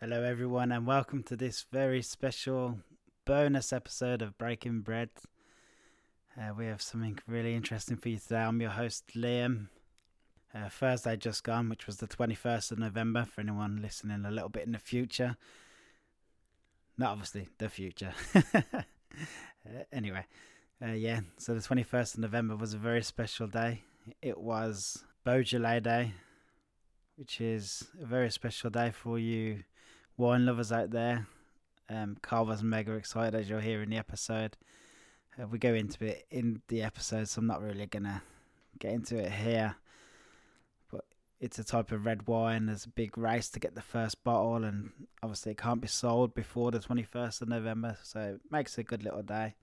Hello, 0.00 0.22
everyone, 0.22 0.70
and 0.70 0.86
welcome 0.86 1.24
to 1.24 1.34
this 1.34 1.66
very 1.72 2.02
special 2.02 2.78
bonus 3.24 3.72
episode 3.72 4.22
of 4.22 4.38
Breaking 4.38 4.80
Bread. 4.80 5.08
Uh, 6.40 6.54
we 6.56 6.66
have 6.66 6.80
something 6.80 7.18
really 7.26 7.56
interesting 7.56 7.96
for 7.96 8.08
you 8.08 8.18
today. 8.18 8.42
I'm 8.42 8.60
your 8.60 8.70
host, 8.70 9.02
Liam. 9.16 9.66
Uh, 10.54 10.68
Thursday 10.68 11.16
just 11.16 11.42
gone, 11.42 11.68
which 11.68 11.88
was 11.88 11.96
the 11.96 12.06
21st 12.06 12.70
of 12.70 12.78
November, 12.78 13.24
for 13.24 13.40
anyone 13.40 13.82
listening 13.82 14.24
a 14.24 14.30
little 14.30 14.48
bit 14.48 14.66
in 14.66 14.70
the 14.70 14.78
future. 14.78 15.36
Not 16.96 17.10
obviously 17.10 17.48
the 17.58 17.68
future. 17.68 18.12
uh, 18.54 18.82
anyway, 19.92 20.26
uh, 20.80 20.92
yeah, 20.92 21.22
so 21.38 21.54
the 21.54 21.60
21st 21.60 22.14
of 22.14 22.20
November 22.20 22.54
was 22.54 22.72
a 22.72 22.78
very 22.78 23.02
special 23.02 23.48
day. 23.48 23.82
It 24.22 24.38
was 24.38 25.02
Beaujolais 25.24 25.80
Day, 25.80 26.12
which 27.16 27.40
is 27.40 27.88
a 28.00 28.06
very 28.06 28.30
special 28.30 28.70
day 28.70 28.92
for 28.92 29.18
you 29.18 29.64
wine 30.18 30.44
lovers 30.44 30.72
out 30.72 30.90
there. 30.90 31.26
Um, 31.88 32.18
Carl 32.20 32.46
was 32.46 32.62
mega 32.62 32.92
excited 32.92 33.34
as 33.34 33.48
you'll 33.48 33.60
hear 33.60 33.82
in 33.82 33.88
the 33.88 33.96
episode. 33.96 34.56
Uh, 35.40 35.46
we 35.46 35.58
go 35.58 35.72
into 35.72 36.04
it 36.04 36.26
in 36.30 36.60
the 36.68 36.82
episode, 36.82 37.28
so 37.28 37.38
I'm 37.38 37.46
not 37.46 37.62
really 37.62 37.86
gonna 37.86 38.22
get 38.78 38.92
into 38.92 39.16
it 39.16 39.30
here. 39.30 39.76
But 40.90 41.04
it's 41.40 41.58
a 41.58 41.64
type 41.64 41.92
of 41.92 42.04
red 42.04 42.26
wine. 42.26 42.66
There's 42.66 42.84
a 42.84 42.90
big 42.90 43.16
race 43.16 43.48
to 43.50 43.60
get 43.60 43.74
the 43.74 43.80
first 43.80 44.22
bottle, 44.24 44.64
and 44.64 44.90
obviously 45.22 45.52
it 45.52 45.58
can't 45.58 45.80
be 45.80 45.88
sold 45.88 46.34
before 46.34 46.72
the 46.72 46.80
21st 46.80 47.42
of 47.42 47.48
November, 47.48 47.96
so 48.02 48.20
it 48.20 48.40
makes 48.50 48.76
a 48.76 48.82
good 48.82 49.04
little 49.04 49.22
day. 49.22 49.54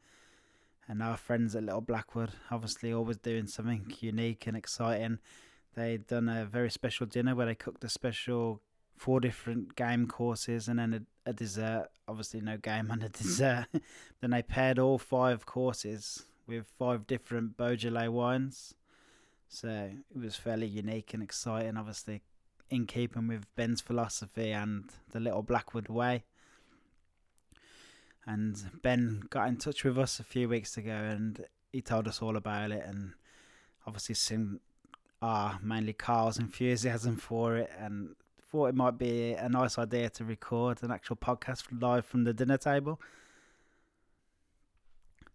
And 0.87 1.03
our 1.03 1.17
friends 1.17 1.55
at 1.55 1.63
Little 1.63 1.81
Blackwood, 1.81 2.29
obviously, 2.51 2.93
always 2.93 3.17
doing 3.17 3.47
something 3.47 3.91
unique 3.99 4.45
and 4.45 4.55
exciting. 4.55 5.17
They'd 5.75 6.05
done 6.05 6.29
a 6.29 6.45
very 6.45 6.69
special 6.69 7.07
dinner 7.07 7.35
where 7.35 7.47
they 7.47 7.55
cooked 7.55 7.83
a 7.83 7.89
special 7.89 8.61
four 8.95 9.19
different 9.19 9.75
game 9.75 10.07
courses 10.07 10.67
and 10.67 10.79
then 10.79 10.93
a, 11.25 11.29
a 11.29 11.33
dessert. 11.33 11.87
Obviously, 12.07 12.41
no 12.41 12.57
game 12.57 12.89
and 12.91 13.03
a 13.03 13.09
dessert. 13.09 13.67
then 14.21 14.31
they 14.31 14.41
paired 14.41 14.79
all 14.79 14.97
five 14.97 15.45
courses 15.45 16.23
with 16.47 16.67
five 16.77 17.07
different 17.07 17.57
Beaujolais 17.57 18.07
wines. 18.07 18.75
So 19.47 19.91
it 20.13 20.19
was 20.19 20.35
fairly 20.35 20.67
unique 20.67 21.13
and 21.13 21.23
exciting, 21.23 21.77
obviously, 21.77 22.21
in 22.69 22.85
keeping 22.85 23.27
with 23.27 23.45
Ben's 23.55 23.81
philosophy 23.81 24.51
and 24.51 24.91
the 25.11 25.19
Little 25.19 25.43
Blackwood 25.43 25.87
Way. 25.87 26.23
And 28.25 28.81
Ben 28.81 29.23
got 29.29 29.47
in 29.47 29.57
touch 29.57 29.83
with 29.83 29.99
us 29.99 30.19
a 30.19 30.23
few 30.23 30.49
weeks 30.49 30.77
ago 30.77 30.91
and 30.91 31.45
he 31.71 31.81
told 31.81 32.07
us 32.07 32.21
all 32.21 32.35
about 32.37 32.71
it 32.71 32.83
and 32.85 33.13
obviously 33.85 34.15
seen 34.15 34.59
our 35.21 35.59
mainly 35.61 35.93
Carl's 35.93 36.39
enthusiasm 36.39 37.17
for 37.17 37.55
it 37.55 37.71
and 37.77 38.15
thought 38.55 38.67
it 38.67 38.75
might 38.75 38.97
be 38.97 39.33
a 39.33 39.49
nice 39.49 39.77
idea 39.77 40.09
to 40.09 40.23
record 40.23 40.81
an 40.81 40.89
actual 40.89 41.17
podcast 41.17 41.65
live 41.81 42.05
from 42.05 42.23
the 42.23 42.33
dinner 42.33 42.55
table. 42.55 43.01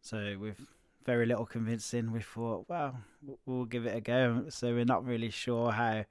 So 0.00 0.38
with 0.40 0.56
very 1.04 1.26
little 1.26 1.44
convincing, 1.44 2.12
we 2.12 2.20
thought, 2.20 2.64
well, 2.66 2.96
we'll 3.44 3.66
give 3.66 3.84
it 3.84 3.94
a 3.94 4.00
go. 4.00 4.44
So 4.48 4.72
we're 4.72 4.86
not 4.86 5.04
really 5.04 5.28
sure 5.28 5.70
how 5.70 6.06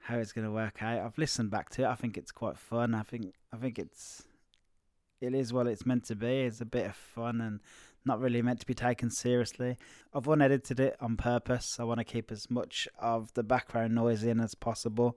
how 0.00 0.18
it's 0.18 0.32
going 0.32 0.46
to 0.46 0.50
work 0.50 0.82
out. 0.82 0.98
I've 0.98 1.16
listened 1.16 1.52
back 1.52 1.68
to 1.70 1.82
it. 1.82 1.86
I 1.86 1.94
think 1.94 2.18
it's 2.18 2.32
quite 2.32 2.58
fun. 2.58 2.92
I 2.92 3.02
think 3.02 3.32
I 3.52 3.56
think 3.56 3.78
it's 3.78 4.24
it 5.20 5.32
is 5.32 5.52
what 5.52 5.68
it's 5.68 5.86
meant 5.86 6.06
to 6.06 6.16
be. 6.16 6.40
It's 6.40 6.60
a 6.60 6.64
bit 6.64 6.86
of 6.86 6.96
fun 6.96 7.40
and 7.40 7.60
not 8.04 8.18
really 8.18 8.42
meant 8.42 8.58
to 8.58 8.66
be 8.66 8.74
taken 8.74 9.10
seriously. 9.10 9.76
I've 10.12 10.26
unedited 10.26 10.80
it 10.80 10.96
on 11.00 11.16
purpose. 11.16 11.78
I 11.78 11.84
want 11.84 11.98
to 11.98 12.04
keep 12.04 12.32
as 12.32 12.50
much 12.50 12.88
of 12.98 13.32
the 13.34 13.44
background 13.44 13.94
noise 13.94 14.24
in 14.24 14.40
as 14.40 14.56
possible. 14.56 15.16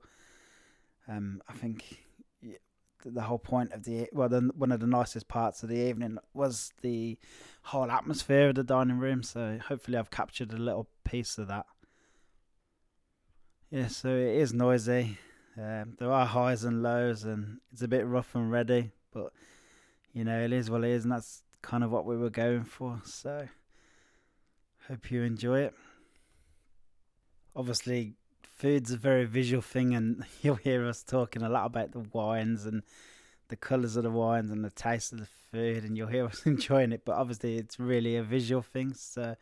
Um, 1.07 1.41
I 1.49 1.53
think 1.53 2.03
the 3.05 3.21
whole 3.21 3.39
point 3.39 3.73
of 3.73 3.83
the 3.83 4.07
well, 4.13 4.29
the, 4.29 4.51
one 4.55 4.71
of 4.71 4.79
the 4.79 4.87
nicest 4.87 5.27
parts 5.27 5.63
of 5.63 5.69
the 5.69 5.75
evening 5.75 6.17
was 6.33 6.71
the 6.81 7.17
whole 7.63 7.89
atmosphere 7.91 8.49
of 8.49 8.55
the 8.55 8.63
dining 8.63 8.99
room. 8.99 9.23
So 9.23 9.59
hopefully, 9.67 9.97
I've 9.97 10.11
captured 10.11 10.53
a 10.53 10.57
little 10.57 10.87
piece 11.03 11.37
of 11.37 11.47
that. 11.47 11.65
Yeah, 13.69 13.87
so 13.87 14.09
it 14.09 14.37
is 14.37 14.53
noisy. 14.53 15.17
Um, 15.57 15.95
there 15.99 16.11
are 16.11 16.25
highs 16.25 16.63
and 16.63 16.83
lows, 16.83 17.23
and 17.23 17.59
it's 17.71 17.81
a 17.81 17.87
bit 17.87 18.05
rough 18.05 18.35
and 18.35 18.51
ready, 18.51 18.91
but 19.11 19.33
you 20.13 20.23
know 20.23 20.39
it 20.43 20.53
is 20.53 20.69
what 20.69 20.83
it 20.83 20.91
is, 20.91 21.03
and 21.03 21.11
that's 21.11 21.43
kind 21.61 21.83
of 21.83 21.91
what 21.91 22.05
we 22.05 22.17
were 22.17 22.29
going 22.29 22.63
for. 22.63 23.01
So 23.03 23.47
hope 24.87 25.11
you 25.11 25.23
enjoy 25.23 25.61
it. 25.61 25.73
Obviously, 27.55 28.15
food's 28.63 28.91
a 28.91 28.97
very 28.97 29.25
visual 29.25 29.61
thing, 29.61 29.93
and 29.93 30.23
you'll 30.41 30.55
hear 30.55 30.87
us 30.87 31.03
talking 31.03 31.41
a 31.41 31.49
lot 31.49 31.65
about 31.65 31.91
the 31.91 32.05
wines 32.13 32.65
and 32.65 32.81
the 33.49 33.57
colours 33.57 33.97
of 33.97 34.03
the 34.03 34.09
wines 34.09 34.49
and 34.51 34.63
the 34.63 34.69
taste 34.69 35.11
of 35.11 35.19
the 35.19 35.27
food, 35.51 35.83
and 35.83 35.97
you'll 35.97 36.07
hear 36.07 36.25
us 36.25 36.43
enjoying 36.45 36.93
it. 36.93 37.03
But 37.03 37.17
obviously, 37.17 37.57
it's 37.57 37.77
really 37.77 38.15
a 38.15 38.23
visual 38.23 38.61
thing, 38.61 38.93
so 38.93 39.35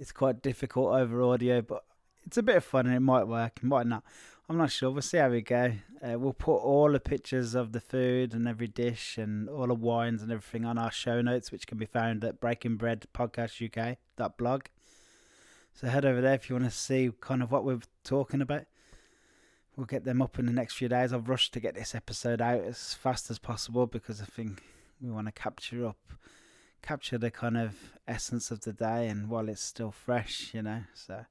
it's 0.00 0.10
quite 0.10 0.42
difficult 0.42 0.92
over 0.92 1.22
audio. 1.22 1.62
But 1.62 1.84
it's 2.26 2.36
a 2.36 2.42
bit 2.42 2.56
of 2.56 2.64
fun, 2.64 2.86
and 2.86 2.96
it 2.96 3.00
might 3.00 3.28
work, 3.28 3.58
it 3.58 3.64
might 3.64 3.86
not. 3.86 4.02
I'm 4.48 4.58
not 4.58 4.72
sure. 4.72 4.90
We'll 4.90 5.02
see 5.02 5.18
how 5.18 5.28
we 5.28 5.40
go. 5.40 5.74
Uh, 6.02 6.18
we'll 6.18 6.32
put 6.32 6.56
all 6.56 6.90
the 6.90 6.98
pictures 6.98 7.54
of 7.54 7.70
the 7.70 7.80
food 7.80 8.34
and 8.34 8.48
every 8.48 8.66
dish 8.66 9.18
and 9.18 9.48
all 9.48 9.68
the 9.68 9.74
wines 9.74 10.20
and 10.20 10.32
everything 10.32 10.64
on 10.64 10.78
our 10.78 10.90
show 10.90 11.22
notes, 11.22 11.52
which 11.52 11.68
can 11.68 11.78
be 11.78 11.86
found 11.86 12.24
at 12.24 12.40
Breaking 12.40 12.76
Bread 12.76 13.06
Podcast 13.14 13.64
UK 13.64 13.98
blog. 14.36 14.64
So 15.74 15.88
head 15.88 16.04
over 16.04 16.20
there 16.20 16.34
if 16.34 16.48
you 16.48 16.56
want 16.56 16.66
to 16.66 16.76
see 16.76 17.10
kind 17.20 17.42
of 17.42 17.50
what 17.50 17.64
we're 17.64 17.80
talking 18.04 18.40
about. 18.40 18.64
We'll 19.76 19.86
get 19.86 20.04
them 20.04 20.20
up 20.20 20.38
in 20.38 20.46
the 20.46 20.52
next 20.52 20.74
few 20.74 20.88
days. 20.88 21.12
I've 21.12 21.28
rushed 21.28 21.54
to 21.54 21.60
get 21.60 21.74
this 21.74 21.94
episode 21.94 22.42
out 22.42 22.62
as 22.62 22.92
fast 22.92 23.30
as 23.30 23.38
possible 23.38 23.86
because 23.86 24.20
I 24.20 24.26
think 24.26 24.62
we 25.00 25.10
want 25.10 25.28
to 25.28 25.32
capture 25.32 25.86
up, 25.86 26.12
capture 26.82 27.16
the 27.16 27.30
kind 27.30 27.56
of 27.56 27.74
essence 28.06 28.50
of 28.50 28.60
the 28.60 28.72
day 28.72 29.08
and 29.08 29.30
while 29.30 29.48
it's 29.48 29.62
still 29.62 29.90
fresh, 29.90 30.50
you 30.52 30.62
know. 30.62 30.82
So 30.94 31.24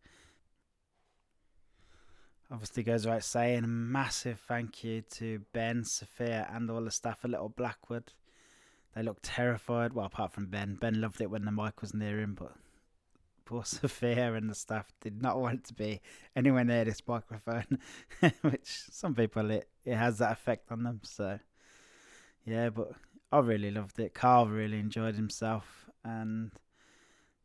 obviously 2.51 2.83
goes 2.83 3.05
without 3.05 3.23
saying 3.23 3.63
a 3.63 3.67
massive 3.67 4.39
thank 4.39 4.83
you 4.83 5.01
to 5.11 5.41
Ben, 5.53 5.83
Sophia, 5.85 6.49
and 6.51 6.69
all 6.69 6.83
the 6.83 6.91
staff 6.91 7.19
at 7.23 7.29
Little 7.29 7.49
Blackwood. 7.49 8.11
They 8.95 9.03
looked 9.03 9.23
terrified. 9.23 9.93
Well, 9.93 10.07
apart 10.07 10.33
from 10.33 10.47
Ben, 10.47 10.75
Ben 10.75 10.99
loved 10.99 11.21
it 11.21 11.29
when 11.29 11.45
the 11.45 11.51
mic 11.51 11.81
was 11.81 11.93
near 11.93 12.19
him, 12.19 12.35
but 12.37 12.53
poor 13.45 13.63
Sophia 13.65 14.33
and 14.33 14.49
the 14.49 14.55
staff 14.55 14.91
did 15.01 15.21
not 15.21 15.39
want 15.39 15.65
to 15.65 15.73
be 15.73 16.01
anywhere 16.35 16.63
near 16.63 16.85
this 16.85 17.01
microphone, 17.07 17.79
which 18.41 18.83
some 18.91 19.15
people 19.15 19.51
it, 19.51 19.67
it 19.85 19.95
has 19.95 20.17
that 20.19 20.31
effect 20.31 20.71
on 20.71 20.83
them. 20.83 21.01
So, 21.03 21.39
yeah, 22.45 22.69
but 22.69 22.91
I 23.31 23.39
really 23.39 23.71
loved 23.71 23.99
it. 23.99 24.13
Carl 24.13 24.47
really 24.47 24.79
enjoyed 24.79 25.15
himself, 25.15 25.89
and 26.03 26.51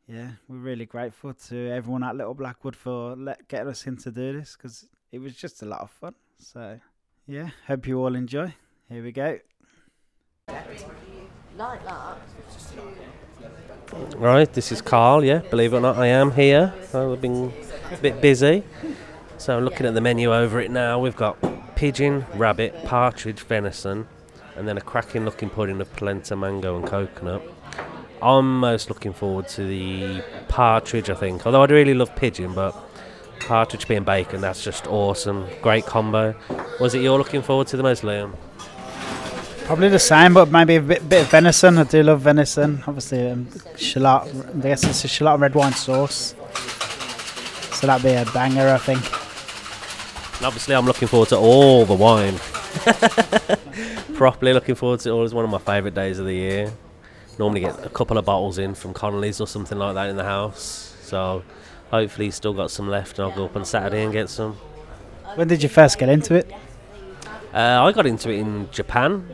yeah, 0.09 0.33
we're 0.49 0.59
really 0.59 0.87
grateful 0.87 1.35
to 1.35 1.71
everyone 1.71 2.05
at 2.05 2.17
Little 2.17 2.35
Blackwood 2.35 2.77
for 2.77 3.17
let, 3.17 3.49
getting 3.49 3.69
us 3.69 3.87
in 3.87 3.97
to 3.99 4.11
do 4.11 4.39
this 4.39 4.57
because 4.57 4.87
it 5.11 5.19
was 5.19 5.35
just 5.35 5.63
a 5.63 5.67
lot 5.67 5.81
of 5.81 5.91
fun. 5.91 6.15
So, 6.39 6.79
yeah, 7.27 7.51
hope 7.67 7.87
you 7.87 7.99
all 8.01 8.15
enjoy. 8.15 8.55
Here 8.89 9.03
we 9.03 9.13
go. 9.13 9.39
Like 11.57 11.85
that. 11.85 12.19
Right, 14.17 14.53
this 14.53 14.73
is 14.73 14.83
Carl, 14.83 15.25
yeah, 15.25 15.39
believe 15.51 15.73
it 15.73 15.77
or 15.77 15.81
not, 15.81 15.97
I 15.97 16.09
am 16.09 16.33
here. 16.33 16.75
I've 16.93 17.21
been 17.21 17.53
a 17.93 17.97
bit 17.99 18.21
busy. 18.21 18.65
So 19.39 19.59
looking 19.59 19.87
at 19.87 19.95
the 19.95 20.01
menu 20.01 20.35
over 20.35 20.61
it 20.61 20.71
now. 20.71 20.99
We've 20.99 21.15
got 21.15 21.37
pigeon, 21.77 22.27
rabbit, 22.35 22.85
partridge, 22.85 23.41
venison, 23.41 24.09
and 24.57 24.67
then 24.67 24.77
a 24.77 24.81
cracking 24.81 25.25
looking 25.25 25.51
pudding 25.51 25.81
of 25.81 25.95
polenta, 25.95 26.35
mango, 26.35 26.77
and 26.77 26.87
coconut. 26.87 27.43
I'm 28.21 28.59
most 28.59 28.89
looking 28.89 29.13
forward 29.13 29.47
to 29.51 29.67
the 29.67 30.23
partridge, 30.49 31.11
I 31.11 31.15
think. 31.15 31.47
Although 31.47 31.63
I'd 31.63 31.71
really 31.71 31.95
love 31.95 32.17
pigeon, 32.17 32.55
but 32.55 32.75
partridge 33.41 33.87
being 33.87 34.05
bacon, 34.05 34.41
that's 34.41 34.65
just 34.65 34.87
awesome. 34.87 35.47
Great 35.63 35.87
combo. 35.87 36.35
Was 36.81 36.95
it 36.95 37.03
you're 37.03 37.19
looking 37.19 37.43
forward 37.43 37.69
to 37.69 37.77
the 37.77 37.83
most, 37.83 38.03
Liam? 38.03 38.35
Probably 39.67 39.89
the 39.89 39.99
same, 39.99 40.33
but 40.33 40.49
maybe 40.49 40.77
a 40.77 40.81
bit, 40.81 41.09
bit 41.09 41.23
of 41.23 41.29
venison. 41.29 41.77
I 41.77 41.83
do 41.83 42.01
love 42.05 42.21
venison. 42.21 42.85
Obviously, 42.87 43.29
um, 43.29 43.49
shallot. 43.77 44.33
I 44.33 44.61
guess 44.61 44.85
it's 44.85 45.03
a 45.03 45.09
shallot 45.09 45.41
red 45.41 45.57
wine 45.57 45.73
sauce. 45.73 46.37
So 47.73 47.89
that'd 47.89 48.05
be 48.05 48.13
a 48.13 48.25
banger, 48.33 48.69
I 48.69 48.79
think. 48.79 49.03
And 50.37 50.47
obviously, 50.47 50.77
I'm 50.77 50.87
looking 50.87 51.09
forward 51.09 51.31
to 51.31 51.37
all 51.39 51.85
the 51.85 51.95
wine. 51.95 52.37
Properly 54.15 54.53
looking 54.53 54.77
forward 54.77 55.01
to 55.01 55.09
it 55.09 55.13
all. 55.13 55.25
It's 55.25 55.35
one 55.35 55.45
of 55.45 55.51
my 55.51 55.59
favourite 55.59 55.95
days 55.95 56.21
of 56.21 56.27
the 56.27 56.35
year. 56.35 56.73
Normally 57.37 57.63
get 57.63 57.85
a 57.85 57.89
couple 57.89 58.19
of 58.19 58.25
bottles 58.25 58.59
in 58.59 58.73
from 58.73 58.95
Connolly's 58.95 59.41
or 59.41 59.49
something 59.49 59.77
like 59.77 59.95
that 59.95 60.09
in 60.09 60.17
the 60.17 60.23
house. 60.23 60.95
So 61.03 61.43
hopefully, 61.91 62.31
still 62.31 62.55
got 62.55 62.71
some 62.71 62.89
left, 62.89 63.19
and 63.19 63.29
I'll 63.29 63.37
go 63.37 63.47
up 63.47 63.57
on 63.57 63.65
Saturday 63.65 64.05
and 64.05 64.13
get 64.13 64.29
some. 64.31 64.53
When 65.35 65.49
did 65.49 65.61
you 65.61 65.69
first 65.69 65.99
get 65.99 66.09
into 66.09 66.37
it? 66.37 66.53
Uh, 67.53 67.83
I 67.83 67.91
got 67.91 68.07
into 68.07 68.31
it 68.31 68.39
in 68.39 68.71
Japan 68.71 69.29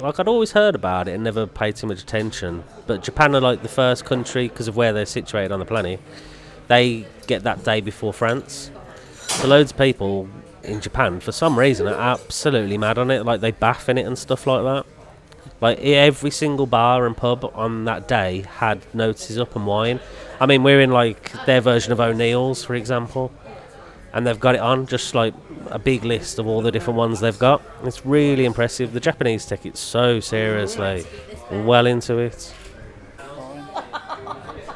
like 0.00 0.20
I'd 0.20 0.28
always 0.28 0.52
heard 0.52 0.74
about 0.74 1.08
it 1.08 1.12
and 1.12 1.24
never 1.24 1.46
paid 1.46 1.76
too 1.76 1.86
much 1.86 2.02
attention. 2.02 2.64
But 2.86 3.02
Japan 3.02 3.34
are 3.34 3.40
like 3.40 3.62
the 3.62 3.68
first 3.68 4.04
country 4.04 4.48
because 4.48 4.68
of 4.68 4.76
where 4.76 4.92
they're 4.92 5.06
situated 5.06 5.52
on 5.52 5.58
the 5.58 5.64
planet. 5.64 6.00
They 6.68 7.06
get 7.26 7.44
that 7.44 7.64
day 7.64 7.80
before 7.80 8.12
France. 8.12 8.70
So 9.28 9.48
loads 9.48 9.72
of 9.72 9.78
people 9.78 10.28
in 10.62 10.80
Japan, 10.80 11.20
for 11.20 11.32
some 11.32 11.58
reason, 11.58 11.86
are 11.86 11.94
absolutely 11.94 12.78
mad 12.78 12.98
on 12.98 13.10
it. 13.10 13.24
Like 13.24 13.40
they 13.40 13.52
bath 13.52 13.88
in 13.88 13.98
it 13.98 14.06
and 14.06 14.18
stuff 14.18 14.46
like 14.46 14.62
that. 14.64 14.86
Like 15.60 15.78
every 15.78 16.30
single 16.30 16.66
bar 16.66 17.06
and 17.06 17.16
pub 17.16 17.50
on 17.54 17.84
that 17.86 18.06
day 18.08 18.44
had 18.56 18.82
notices 18.94 19.38
up 19.38 19.56
and 19.56 19.66
wine. 19.66 20.00
I 20.38 20.46
mean, 20.46 20.62
we're 20.62 20.80
in 20.80 20.90
like 20.90 21.32
their 21.46 21.60
version 21.60 21.92
of 21.92 22.00
O'Neill's, 22.00 22.64
for 22.64 22.74
example, 22.74 23.32
and 24.16 24.26
they've 24.26 24.40
got 24.40 24.54
it 24.54 24.62
on 24.62 24.86
just 24.86 25.14
like 25.14 25.34
a 25.70 25.78
big 25.78 26.02
list 26.02 26.38
of 26.38 26.46
all 26.46 26.62
the 26.62 26.72
different 26.72 26.96
ones 26.96 27.20
they've 27.20 27.38
got. 27.38 27.60
It's 27.84 28.06
really 28.06 28.46
impressive. 28.46 28.94
The 28.94 29.00
Japanese 29.00 29.44
take 29.44 29.66
it 29.66 29.76
so 29.76 30.20
seriously, 30.20 31.04
well 31.50 31.84
into 31.84 32.16
it. 32.16 32.54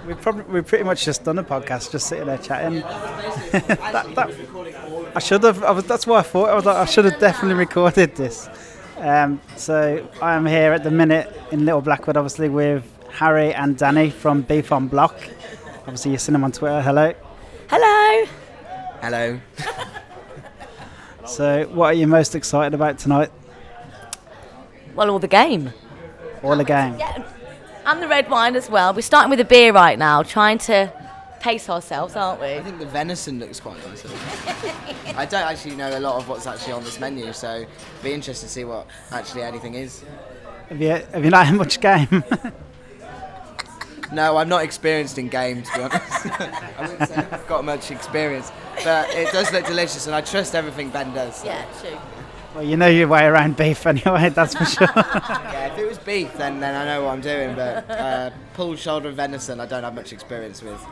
We've 0.06 0.20
probably 0.20 0.44
we've 0.44 0.66
pretty 0.66 0.84
much 0.84 1.06
just 1.06 1.24
done 1.24 1.38
a 1.38 1.44
podcast, 1.44 1.90
just 1.90 2.06
sitting 2.08 2.26
there 2.26 2.36
chatting. 2.36 2.80
that, 3.52 4.12
that, 4.14 4.30
I 5.16 5.20
should 5.20 5.42
have. 5.44 5.64
I 5.64 5.70
was, 5.70 5.84
that's 5.84 6.06
what 6.06 6.18
I 6.18 6.22
thought. 6.22 6.50
I 6.50 6.54
was 6.54 6.66
like, 6.66 6.76
I 6.76 6.84
should 6.84 7.06
have 7.06 7.18
definitely 7.18 7.54
recorded 7.54 8.16
this. 8.16 8.50
Um, 8.98 9.40
so 9.56 10.06
I 10.20 10.34
am 10.34 10.44
here 10.44 10.74
at 10.74 10.84
the 10.84 10.90
minute 10.90 11.34
in 11.50 11.64
Little 11.64 11.80
Blackwood, 11.80 12.18
obviously 12.18 12.50
with 12.50 12.84
Harry 13.10 13.54
and 13.54 13.78
Danny 13.78 14.10
from 14.10 14.42
Beef 14.42 14.70
on 14.70 14.88
Block. 14.88 15.16
Obviously, 15.78 16.10
you've 16.10 16.20
seen 16.20 16.34
them 16.34 16.44
on 16.44 16.52
Twitter. 16.52 16.82
Hello. 16.82 17.14
Hello. 17.68 18.39
Hello. 19.00 19.40
So, 21.26 21.66
what 21.68 21.86
are 21.86 21.92
you 21.92 22.06
most 22.06 22.34
excited 22.34 22.74
about 22.74 22.98
tonight? 22.98 23.30
Well, 24.94 25.10
all 25.10 25.18
the 25.18 25.28
game. 25.28 25.72
All 26.42 26.56
the 26.56 26.64
game. 26.64 26.98
Yeah, 26.98 27.24
and 27.86 28.02
the 28.02 28.08
red 28.08 28.28
wine 28.28 28.56
as 28.56 28.68
well. 28.68 28.92
We're 28.92 29.02
starting 29.02 29.30
with 29.30 29.40
a 29.40 29.44
beer 29.44 29.72
right 29.72 29.98
now, 29.98 30.22
trying 30.22 30.58
to 30.58 30.92
pace 31.40 31.70
ourselves, 31.70 32.16
aren't 32.16 32.40
we? 32.40 32.54
I 32.54 32.62
think 32.62 32.78
the 32.78 32.86
venison 32.86 33.38
looks 33.38 33.60
quite 33.60 33.78
nice. 33.86 34.04
I 35.16 35.24
don't 35.24 35.42
actually 35.42 35.76
know 35.76 35.96
a 35.96 36.00
lot 36.00 36.16
of 36.16 36.28
what's 36.28 36.46
actually 36.46 36.72
on 36.72 36.84
this 36.84 37.00
menu, 37.00 37.32
so 37.32 37.64
be 38.02 38.12
interested 38.12 38.46
to 38.46 38.52
see 38.52 38.64
what 38.64 38.86
actually 39.12 39.42
anything 39.42 39.74
is. 39.74 40.04
Have 40.68 40.80
you 40.80 40.88
have 40.88 41.24
you 41.24 41.30
not 41.30 41.46
had 41.46 41.54
much 41.54 41.80
game? 41.80 42.22
No, 44.12 44.36
I'm 44.36 44.48
not 44.48 44.64
experienced 44.64 45.18
in 45.18 45.28
games, 45.28 45.68
to 45.70 45.78
be 45.78 45.82
honest. 45.84 46.26
I 46.40 46.76
wouldn't 46.80 47.08
say 47.08 47.14
I've 47.30 47.46
got 47.46 47.64
much 47.64 47.90
experience, 47.90 48.50
but 48.82 49.08
it 49.14 49.32
does 49.32 49.52
look 49.52 49.66
delicious, 49.66 50.06
and 50.06 50.14
I 50.14 50.20
trust 50.20 50.54
everything 50.54 50.90
Ben 50.90 51.14
does. 51.14 51.44
Yeah, 51.44 51.64
true. 51.80 51.96
well, 52.54 52.64
you 52.64 52.76
know 52.76 52.88
your 52.88 53.06
way 53.06 53.24
around 53.24 53.56
beef 53.56 53.86
anyway. 53.86 54.30
That's 54.30 54.54
for 54.54 54.64
sure. 54.64 54.88
Yeah, 54.96 55.72
if 55.72 55.78
it 55.78 55.86
was 55.86 55.98
beef, 55.98 56.32
then, 56.36 56.58
then 56.60 56.74
I 56.74 56.84
know 56.86 57.04
what 57.04 57.12
I'm 57.12 57.20
doing, 57.20 57.54
but 57.54 57.88
uh, 57.90 58.30
pulled 58.54 58.78
shoulder 58.78 59.08
of 59.10 59.14
venison, 59.14 59.60
I 59.60 59.66
don't 59.66 59.84
have 59.84 59.94
much 59.94 60.12
experience 60.12 60.62
with. 60.62 60.84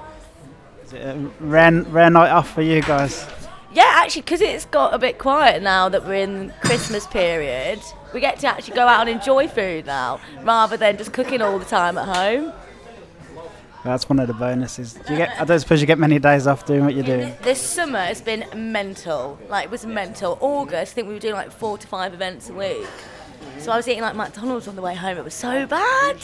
Uh, 0.94 1.28
rare, 1.40 1.72
rare 1.82 2.10
night 2.10 2.30
off 2.30 2.54
for 2.54 2.62
you 2.62 2.80
guys. 2.82 3.26
Yeah, 3.72 3.90
actually, 3.96 4.22
because 4.22 4.40
it's 4.40 4.64
got 4.64 4.94
a 4.94 4.98
bit 4.98 5.18
quiet 5.18 5.62
now 5.62 5.88
that 5.90 6.04
we're 6.06 6.14
in 6.14 6.52
Christmas 6.62 7.06
period, 7.06 7.80
we 8.14 8.20
get 8.20 8.38
to 8.40 8.46
actually 8.46 8.74
go 8.74 8.86
out 8.86 9.00
and 9.00 9.10
enjoy 9.10 9.48
food 9.48 9.84
now, 9.86 10.20
rather 10.42 10.76
than 10.76 10.96
just 10.96 11.12
cooking 11.12 11.42
all 11.42 11.58
the 11.58 11.64
time 11.66 11.98
at 11.98 12.06
home. 12.16 12.52
That's 13.88 14.06
one 14.06 14.18
of 14.18 14.26
the 14.26 14.34
bonuses. 14.34 14.92
Do 14.92 15.12
you 15.14 15.16
get? 15.16 15.40
I 15.40 15.44
don't 15.46 15.58
suppose 15.60 15.80
you 15.80 15.86
get 15.86 15.98
many 15.98 16.18
days 16.18 16.46
off 16.46 16.66
doing 16.66 16.84
what 16.84 16.94
you're 16.94 17.04
doing. 17.04 17.34
This 17.42 17.58
summer 17.58 18.00
has 18.00 18.20
been 18.20 18.44
mental. 18.54 19.38
Like, 19.48 19.64
it 19.64 19.70
was 19.70 19.86
mental. 19.86 20.36
August, 20.42 20.92
I 20.92 20.94
think 20.94 21.08
we 21.08 21.14
were 21.14 21.20
doing 21.20 21.32
like 21.34 21.50
four 21.50 21.78
to 21.78 21.86
five 21.86 22.12
events 22.12 22.50
a 22.50 22.52
week. 22.52 22.86
So 23.58 23.72
I 23.72 23.76
was 23.76 23.88
eating 23.88 24.02
like 24.02 24.14
McDonald's 24.14 24.68
on 24.68 24.76
the 24.76 24.82
way 24.82 24.94
home. 24.94 25.16
It 25.16 25.24
was 25.24 25.32
so 25.32 25.66
bad. 25.66 26.16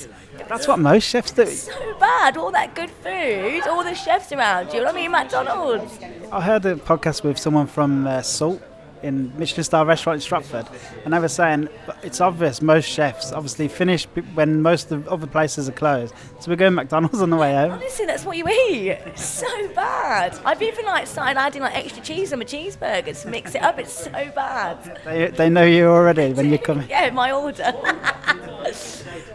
That's 0.46 0.68
what 0.68 0.78
most 0.78 1.04
chefs 1.04 1.30
do. 1.30 1.46
So 1.46 1.96
bad. 1.98 2.36
All 2.36 2.50
that 2.52 2.74
good 2.74 2.90
food, 2.90 3.62
all 3.66 3.82
the 3.82 3.94
chefs 3.94 4.30
around 4.30 4.72
you. 4.74 4.84
I'm 4.84 4.96
eating 4.98 5.12
McDonald's. 5.12 5.98
I 6.30 6.42
heard 6.42 6.66
a 6.66 6.76
podcast 6.76 7.22
with 7.24 7.38
someone 7.38 7.66
from 7.66 8.06
uh, 8.06 8.20
Salt 8.20 8.62
in 9.04 9.32
Michelin 9.38 9.64
star 9.64 9.84
restaurant 9.84 10.16
in 10.16 10.20
Stratford, 10.20 10.66
and 11.04 11.12
they 11.12 11.18
were 11.18 11.28
saying 11.28 11.68
it's 12.02 12.20
obvious 12.20 12.62
most 12.62 12.88
chefs 12.88 13.32
obviously 13.32 13.68
finish 13.68 14.06
when 14.34 14.62
most 14.62 14.90
of 14.90 15.04
the 15.04 15.10
other 15.10 15.26
places 15.26 15.68
are 15.68 15.72
closed. 15.72 16.14
So 16.40 16.50
we're 16.50 16.56
going 16.56 16.74
McDonald's 16.74 17.20
on 17.20 17.30
the 17.30 17.36
way 17.36 17.52
home. 17.52 17.72
Honestly, 17.72 18.06
that's 18.06 18.24
what 18.24 18.36
you 18.36 18.48
eat. 18.48 18.88
It's 18.90 19.24
so 19.24 19.68
bad. 19.74 20.38
I've 20.44 20.62
even 20.62 20.86
like 20.86 21.06
started 21.06 21.38
adding 21.38 21.62
like 21.62 21.76
extra 21.76 22.02
cheese 22.02 22.32
on 22.32 22.38
my 22.38 22.44
cheeseburgers 22.44 23.22
to 23.22 23.28
mix 23.28 23.54
it 23.54 23.62
up. 23.62 23.78
It's 23.78 23.92
so 23.92 24.10
bad. 24.34 25.00
They, 25.04 25.28
they 25.28 25.50
know 25.50 25.64
you 25.64 25.86
already 25.86 26.32
when 26.32 26.50
you 26.50 26.58
come. 26.58 26.84
Yeah, 26.88 27.10
my 27.10 27.30
order. 27.30 27.72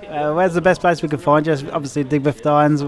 Uh, 0.09 0.33
where's 0.33 0.55
the 0.55 0.61
best 0.61 0.81
place 0.81 1.03
we 1.03 1.07
can 1.07 1.19
find 1.19 1.45
you? 1.45 1.53
Obviously, 1.71 2.03
Digbeth 2.03 2.41
Dines. 2.41 2.81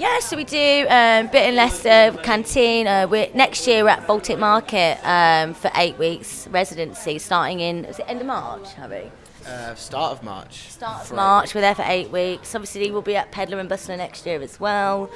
Yeah, 0.00 0.18
so 0.18 0.34
we 0.34 0.44
do 0.44 0.86
um, 0.88 1.26
bit 1.26 1.46
in 1.46 1.56
Leicester 1.56 2.16
canteen. 2.22 2.86
Uh, 2.86 3.06
we're 3.06 3.28
next 3.34 3.66
year 3.66 3.84
we're 3.84 3.90
at 3.90 4.06
Baltic 4.06 4.38
Market 4.38 4.98
um, 5.04 5.52
for 5.52 5.70
eight 5.74 5.98
weeks 5.98 6.48
residency, 6.48 7.18
starting 7.18 7.60
in 7.60 7.84
is 7.84 7.98
it 7.98 8.06
end 8.08 8.22
of 8.22 8.26
March, 8.26 8.72
Harry? 8.74 9.12
Uh, 9.46 9.74
start 9.74 10.12
of 10.12 10.22
March. 10.22 10.70
Start 10.70 11.02
of 11.02 11.14
March. 11.14 11.54
We're 11.54 11.60
there 11.60 11.74
for 11.74 11.84
eight 11.86 12.10
weeks. 12.10 12.54
Obviously, 12.54 12.90
we'll 12.90 13.02
be 13.02 13.14
at 13.14 13.30
Pedlar 13.30 13.58
and 13.58 13.68
Bustler 13.68 13.98
next 13.98 14.24
year 14.24 14.40
as 14.40 14.58
well. 14.58 15.10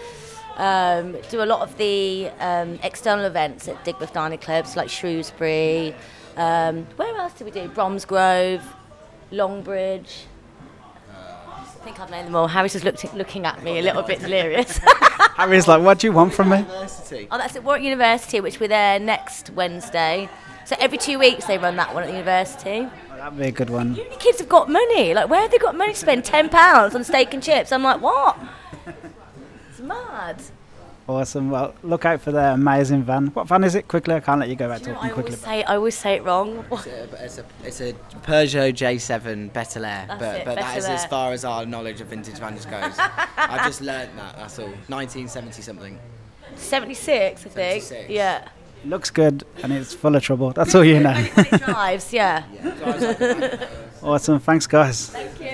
Um, 0.57 1.17
do 1.31 1.43
a 1.43 1.47
lot 1.47 1.63
of 1.63 1.75
the 1.79 2.29
um, 2.39 2.79
external 2.83 3.25
events 3.25 3.69
at 3.69 3.83
Digbeth 3.87 4.13
Dining 4.13 4.39
Clubs 4.39 4.77
like 4.77 4.91
Shrewsbury. 4.91 5.95
Um, 6.37 6.87
where 6.97 7.17
else 7.17 7.33
do 7.33 7.47
we 7.47 7.51
do? 7.51 7.69
Bromsgrove, 7.69 8.63
Longbridge. 9.33 10.25
I 11.85 11.87
think 11.89 12.01
I've 12.01 12.11
named 12.11 12.29
them 12.29 12.37
all. 12.37 12.49
Harry's 12.49 12.73
just 12.73 12.83
looked, 12.87 13.13
looking 13.13 13.45
at 13.45 13.63
me 13.63 13.79
a 13.79 13.83
little 13.83 14.03
bit 14.03 14.19
delirious. 14.19 14.79
Harry's 15.37 15.69
like, 15.69 15.83
what 15.83 15.99
do 15.99 16.07
you 16.07 16.15
want 16.15 16.33
from 16.33 16.49
me? 16.49 16.61
University. 16.61 17.29
oh, 17.31 17.37
that's 17.37 17.55
at 17.57 17.63
Warwick 17.63 17.83
University, 17.83 18.41
which 18.41 18.59
we're 18.59 18.69
there 18.69 18.99
next 18.99 19.51
Wednesday. 19.51 20.31
So 20.65 20.77
every 20.81 20.97
two 20.97 21.19
weeks 21.19 21.45
they 21.45 21.59
run 21.59 21.77
that 21.77 21.93
one 21.93 22.03
at 22.05 22.07
the 22.07 22.13
university. 22.13 22.89
Oh, 23.13 23.17
that'd 23.19 23.39
be 23.39 23.49
a 23.49 23.53
good 23.53 23.69
one. 23.69 23.95
Uni 23.97 24.17
kids 24.17 24.39
have 24.39 24.49
got 24.49 24.71
money. 24.71 25.13
Like, 25.13 25.29
where 25.29 25.43
have 25.43 25.51
they 25.51 25.59
got 25.59 25.77
money 25.77 25.93
to 25.93 25.99
spend 25.99 26.25
ten 26.25 26.49
pounds 26.49 26.95
on 26.95 27.05
steak 27.05 27.35
and 27.35 27.43
chips? 27.43 27.71
I'm 27.71 27.83
like, 27.83 28.01
what? 28.01 28.39
It's 29.69 29.81
mad. 29.81 30.43
Awesome. 31.07 31.51
Well, 31.51 31.75
look 31.83 32.07
out 32.07 32.23
for 32.23 32.33
the 32.33 32.55
amazing 32.55 33.03
van. 33.03 33.27
What 33.29 33.47
van 33.47 33.63
is 33.63 33.75
it? 33.75 33.89
Quickly, 33.89 34.15
I 34.15 34.21
can't 34.21 34.41
let 34.41 34.49
you 34.49 34.57
go 34.57 34.69
back 34.69 34.81
Do 34.83 34.89
you 34.91 34.95
talking 34.95 35.11
I 35.11 35.13
quickly. 35.13 35.33
always 35.35 35.41
say, 35.45 35.63
I 35.65 35.75
always 35.77 35.95
say 35.95 36.15
it 36.15 36.25
wrong. 36.25 36.65
It's 36.73 36.87
a, 36.87 37.25
it's, 37.25 37.39
a, 37.39 37.45
it's 37.63 37.81
a 37.81 37.93
Peugeot 38.23 38.73
J7 38.73 39.53
Bel 39.53 39.85
Air, 39.85 40.07
That's 40.09 40.21
but, 40.21 40.37
it, 40.41 40.45
but 40.47 40.55
that 40.57 40.79
is 40.79 40.87
as 40.87 41.05
far 41.05 41.33
as 41.33 41.45
our 41.45 41.67
knowledge 41.67 42.01
of 42.01 42.07
vintage 42.07 42.39
vans 42.39 42.65
goes. 42.65 42.95
I 42.99 43.61
just 43.67 43.81
learnt 43.83 44.17
that, 44.17 44.37
that's 44.37 44.59
all. 44.59 44.65
1970 44.89 45.61
something. 45.61 45.99
76, 46.57 47.47
I 47.47 47.49
think. 47.51 47.83
76. 47.83 48.11
Yeah. 48.11 48.49
It 48.83 48.89
looks 48.89 49.11
good 49.11 49.45
and 49.63 49.73
it's 49.73 49.93
full 49.93 50.15
of 50.17 50.23
trouble. 50.23 50.53
That's 50.53 50.75
all 50.75 50.85
you 50.85 51.01
know. 51.01 51.13
When 51.13 51.47
it 51.53 51.63
drives, 51.63 52.13
yeah. 52.15 52.45
Drives 52.63 53.21
like 53.21 53.69
awesome. 54.03 54.41
Thanks, 54.41 54.67
guys. 54.67 55.11
Thank 55.11 55.39
you. 55.41 55.54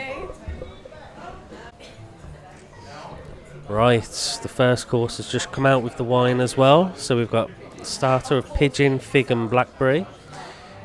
Right, 3.71 4.03
the 4.43 4.49
first 4.49 4.89
course 4.89 5.19
has 5.19 5.31
just 5.31 5.53
come 5.53 5.65
out 5.65 5.85
with 5.85 5.97
the 5.97 6.03
wine 6.03 6.41
as 6.41 6.57
well. 6.57 6.93
So 6.97 7.17
we've 7.17 7.31
got 7.31 7.49
starter 7.85 8.37
of 8.37 8.53
pigeon, 8.53 8.99
fig, 8.99 9.31
and 9.31 9.49
blackberry. 9.49 10.09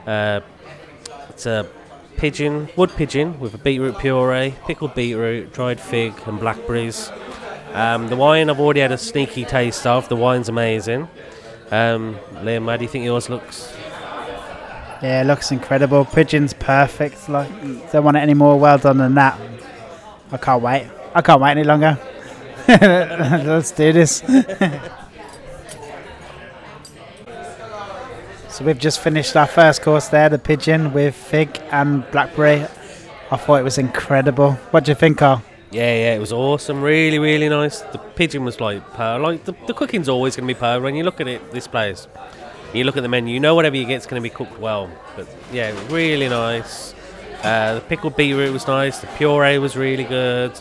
Uh, 0.06 0.42
it's 1.30 1.48
a 1.48 1.68
pigeon, 2.16 2.70
wood 2.76 2.92
pigeon 2.92 3.40
with 3.40 3.56
a 3.56 3.58
beetroot 3.58 3.98
puree, 3.98 4.54
pickled 4.68 4.94
beetroot, 4.94 5.52
dried 5.52 5.82
fig, 5.82 6.14
and 6.28 6.40
blackberries. 6.40 7.12
Um, 7.74 8.08
the 8.08 8.16
wine 8.16 8.52
I've 8.52 8.60
already 8.60 8.82
had 8.82 8.92
a 8.92 9.00
sneaky 9.00 9.46
taste 9.46 9.88
of. 9.88 10.08
The 10.08 10.16
wine's 10.16 10.48
amazing. 10.48 11.08
Um, 11.72 12.20
Liam, 12.36 12.70
how 12.70 12.78
do 12.78 12.84
you 12.84 12.90
think 12.90 13.04
yours 13.04 13.32
looks? 13.32 13.76
Yeah, 15.02 15.24
looks 15.26 15.52
incredible. 15.52 16.06
Pigeon's 16.06 16.54
perfect. 16.54 17.30
Like, 17.30 17.50
don't 17.92 18.04
want 18.04 18.16
it 18.18 18.20
any 18.20 18.36
more 18.36 18.60
well 18.60 18.78
done 18.78 19.00
than 19.00 19.16
that. 19.16 19.40
I 20.32 20.38
can't 20.38 20.62
wait. 20.62 20.88
I 21.16 21.24
can't 21.24 21.42
wait 21.42 21.50
any 21.50 21.64
longer. 21.64 21.98
Let's 22.68 23.72
do 23.72 23.94
this. 23.94 24.24
so 28.50 28.66
we've 28.66 28.80
just 28.80 29.02
finished 29.02 29.36
our 29.36 29.46
first 29.46 29.82
course 29.82 30.08
there, 30.08 30.30
the 30.30 30.40
pigeon 30.40 30.94
with 30.94 31.16
fig 31.16 31.60
and 31.72 32.10
blackberry. 32.12 32.66
I 33.32 33.38
thought 33.38 33.60
it 33.60 33.64
was 33.64 33.78
incredible. 33.78 34.54
What 34.72 34.86
do 34.86 34.92
you 34.92 34.96
think, 34.96 35.20
Carl? 35.20 35.44
Yeah, 35.72 35.94
yeah, 35.94 36.16
it 36.16 36.20
was 36.20 36.32
awesome. 36.32 36.82
Really, 36.82 37.20
really 37.20 37.50
nice. 37.50 37.82
The 37.82 37.98
pigeon 37.98 38.46
was 38.46 38.60
like 38.60 38.82
per. 38.94 39.20
Like 39.20 39.44
the, 39.44 39.54
the 39.68 39.74
cooking's 39.74 40.10
always 40.10 40.36
going 40.36 40.48
to 40.48 40.54
be 40.54 40.58
per. 40.60 40.80
When 40.80 40.96
you 40.96 41.04
look 41.04 41.20
at 41.22 41.28
it, 41.28 41.52
this 41.52 41.68
place, 41.68 42.08
you 42.74 42.84
look 42.84 42.98
at 42.98 43.04
the 43.04 43.10
menu, 43.10 43.34
you 43.34 43.40
know 43.40 43.56
whatever 43.56 43.76
you 43.76 43.86
get 43.86 43.98
is 43.98 44.06
going 44.06 44.22
to 44.22 44.28
be 44.28 44.34
cooked 44.34 44.60
well. 44.60 44.90
But 45.16 45.28
yeah, 45.52 45.72
really 45.90 46.30
nice. 46.30 46.96
Uh, 47.44 47.76
the 47.76 47.82
pickled 47.82 48.16
beetroot 48.16 48.52
was 48.54 48.66
nice. 48.68 49.00
The 49.00 49.08
puree 49.18 49.58
was 49.58 49.76
really 49.76 50.04
good. 50.04 50.60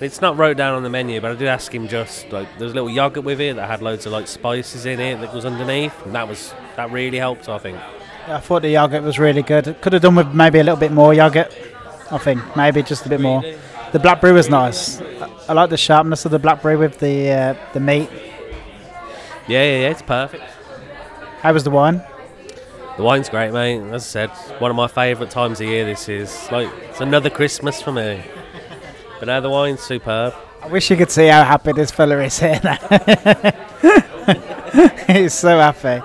It's 0.00 0.20
not 0.20 0.36
wrote 0.36 0.56
down 0.56 0.74
on 0.74 0.84
the 0.84 0.90
menu, 0.90 1.20
but 1.20 1.32
I 1.32 1.34
did 1.34 1.48
ask 1.48 1.74
him 1.74 1.88
just 1.88 2.30
like 2.30 2.46
there's 2.58 2.70
a 2.70 2.74
little 2.74 2.90
yogurt 2.90 3.24
with 3.24 3.40
it 3.40 3.56
that 3.56 3.68
had 3.68 3.82
loads 3.82 4.06
of 4.06 4.12
like 4.12 4.28
spices 4.28 4.86
in 4.86 5.00
it 5.00 5.20
that 5.20 5.34
was 5.34 5.44
underneath, 5.44 5.94
and 6.04 6.14
that 6.14 6.28
was 6.28 6.54
that 6.76 6.92
really 6.92 7.18
helped. 7.18 7.48
I 7.48 7.58
think. 7.58 7.76
Yeah, 8.28 8.36
I 8.36 8.40
thought 8.40 8.62
the 8.62 8.70
yogurt 8.70 9.02
was 9.02 9.18
really 9.18 9.42
good. 9.42 9.76
Could 9.80 9.92
have 9.94 10.02
done 10.02 10.14
with 10.14 10.32
maybe 10.32 10.60
a 10.60 10.62
little 10.62 10.78
bit 10.78 10.92
more 10.92 11.12
yogurt. 11.14 11.52
I 12.12 12.18
think 12.18 12.40
maybe 12.56 12.82
just 12.82 13.06
a 13.06 13.08
bit 13.08 13.20
more. 13.20 13.42
The 13.90 13.98
blackberry 13.98 14.32
was 14.32 14.48
nice. 14.48 15.00
I, 15.48 15.54
like 15.54 15.70
the 15.70 15.76
sharpness 15.76 16.24
of 16.24 16.30
the 16.30 16.38
blackberry 16.38 16.76
with 16.76 16.98
the 17.00 17.30
uh, 17.30 17.54
the 17.72 17.80
meat. 17.80 18.08
Yeah, 19.48 19.64
yeah, 19.64 19.78
yeah. 19.80 19.90
It's 19.90 20.02
perfect. 20.02 20.44
How 21.40 21.52
was 21.52 21.64
the 21.64 21.70
wine? 21.70 22.02
The 22.96 23.02
wine's 23.02 23.28
great, 23.28 23.52
mate. 23.52 23.80
As 23.92 24.04
I 24.04 24.26
said, 24.26 24.30
one 24.60 24.70
of 24.70 24.76
my 24.76 24.88
favourite 24.88 25.30
times 25.30 25.60
of 25.60 25.66
year. 25.66 25.84
This 25.84 26.08
is 26.08 26.48
like 26.52 26.68
it's 26.82 27.00
another 27.00 27.30
Christmas 27.30 27.82
for 27.82 27.92
me. 27.92 28.22
But 29.18 29.26
now 29.26 29.40
the 29.40 29.50
wine's 29.50 29.80
superb. 29.80 30.34
I 30.62 30.68
wish 30.68 30.90
you 30.90 30.96
could 30.96 31.10
see 31.10 31.26
how 31.26 31.44
happy 31.44 31.72
this 31.72 31.90
fella 31.90 32.18
is 32.20 32.38
here 32.38 32.60
now. 32.62 32.76
He's 35.06 35.34
so 35.34 35.58
happy 35.58 36.02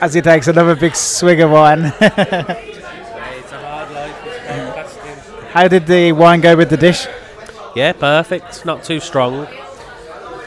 as 0.00 0.14
he 0.14 0.20
takes 0.20 0.48
another 0.48 0.74
big 0.74 0.94
swig 0.94 1.40
of 1.40 1.50
wine. 1.50 1.86
it's 2.00 2.00
a 2.00 3.60
hard 3.60 3.90
life. 3.90 5.50
how 5.52 5.68
did 5.68 5.86
the 5.86 6.12
wine 6.12 6.40
go 6.40 6.56
with 6.56 6.70
the 6.70 6.76
dish? 6.76 7.06
Yeah, 7.74 7.92
perfect. 7.92 8.64
Not 8.64 8.84
too 8.84 9.00
strong. 9.00 9.46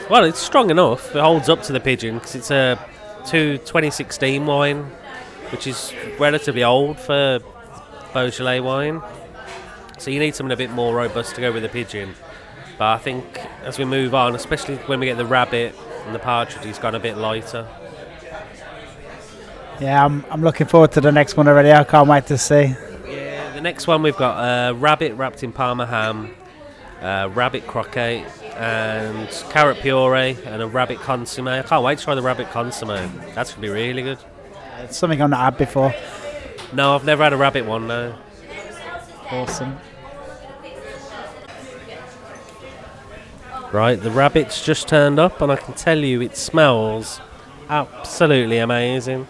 Well, 0.09 0.25
it's 0.25 0.39
strong 0.39 0.69
enough. 0.69 1.15
It 1.15 1.21
holds 1.21 1.49
up 1.49 1.63
to 1.63 1.73
the 1.73 1.79
pigeon 1.79 2.15
because 2.15 2.35
it's 2.35 2.51
a 2.51 2.79
two 3.25 3.57
2016 3.59 4.45
wine, 4.45 4.83
which 5.51 5.67
is 5.67 5.93
relatively 6.19 6.63
old 6.63 6.99
for 6.99 7.39
Beaujolais 8.13 8.59
wine. 8.59 9.01
So 10.01 10.09
you 10.09 10.19
need 10.19 10.33
something 10.33 10.51
a 10.51 10.57
bit 10.57 10.71
more 10.71 10.95
robust 10.95 11.35
to 11.35 11.41
go 11.41 11.51
with 11.51 11.61
the 11.61 11.69
pigeon. 11.69 12.15
But 12.79 12.87
I 12.87 12.97
think 12.97 13.23
as 13.63 13.77
we 13.77 13.85
move 13.85 14.15
on, 14.15 14.33
especially 14.33 14.77
when 14.77 14.99
we 14.99 15.05
get 15.05 15.17
the 15.17 15.27
rabbit 15.27 15.75
and 16.07 16.15
the 16.15 16.19
partridge, 16.19 16.65
he's 16.65 16.79
gone 16.79 16.95
a 16.95 16.99
bit 16.99 17.17
lighter. 17.17 17.67
Yeah, 19.79 20.03
I'm, 20.03 20.25
I'm 20.31 20.41
looking 20.41 20.65
forward 20.65 20.91
to 20.93 21.01
the 21.01 21.11
next 21.11 21.37
one 21.37 21.47
already. 21.47 21.71
I 21.71 21.83
can't 21.83 22.09
wait 22.09 22.25
to 22.25 22.37
see. 22.39 22.75
Yeah, 23.07 23.53
the 23.53 23.61
next 23.61 23.85
one 23.85 24.01
we've 24.01 24.17
got 24.17 24.41
a 24.41 24.73
rabbit 24.73 25.13
wrapped 25.13 25.43
in 25.43 25.51
parma 25.51 25.85
ham, 25.85 26.33
uh, 26.99 27.29
rabbit 27.35 27.67
croquette, 27.67 28.25
and 28.55 29.29
carrot 29.51 29.81
puree, 29.81 30.35
and 30.45 30.63
a 30.63 30.67
rabbit 30.67 30.97
consomme. 30.97 31.47
I 31.47 31.61
can't 31.61 31.83
wait 31.83 31.99
to 31.99 32.03
try 32.03 32.15
the 32.15 32.23
rabbit 32.23 32.49
consomme. 32.49 33.21
That's 33.35 33.51
gonna 33.51 33.61
be 33.61 33.69
really 33.69 34.01
good. 34.01 34.17
It's 34.79 34.97
something 34.97 35.21
I've 35.21 35.29
not 35.29 35.41
had 35.41 35.57
before. 35.59 35.93
No, 36.73 36.95
I've 36.95 37.05
never 37.05 37.23
had 37.23 37.33
a 37.33 37.37
rabbit 37.37 37.67
one. 37.67 37.85
No. 37.85 38.15
Awesome. 39.29 39.77
Right, 43.71 43.95
the 43.95 44.11
rabbit's 44.11 44.65
just 44.65 44.89
turned 44.89 45.17
up, 45.17 45.39
and 45.39 45.49
I 45.49 45.55
can 45.55 45.73
tell 45.73 45.97
you 45.97 46.21
it 46.21 46.35
smells 46.35 47.21
absolutely 47.69 48.57
amazing. 48.57 49.27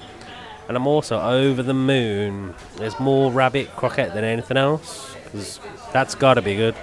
And 0.67 0.75
I'm 0.75 0.87
also 0.87 1.21
over 1.21 1.61
the 1.61 1.75
moon. 1.75 2.55
There's 2.77 2.99
more 2.99 3.31
rabbit 3.31 3.75
croquette 3.75 4.15
than 4.15 4.23
anything 4.23 4.57
else, 4.57 5.15
because 5.23 5.59
that's 5.93 6.15
got 6.15 6.35
to 6.35 6.41
be 6.41 6.55
good. 6.55 6.75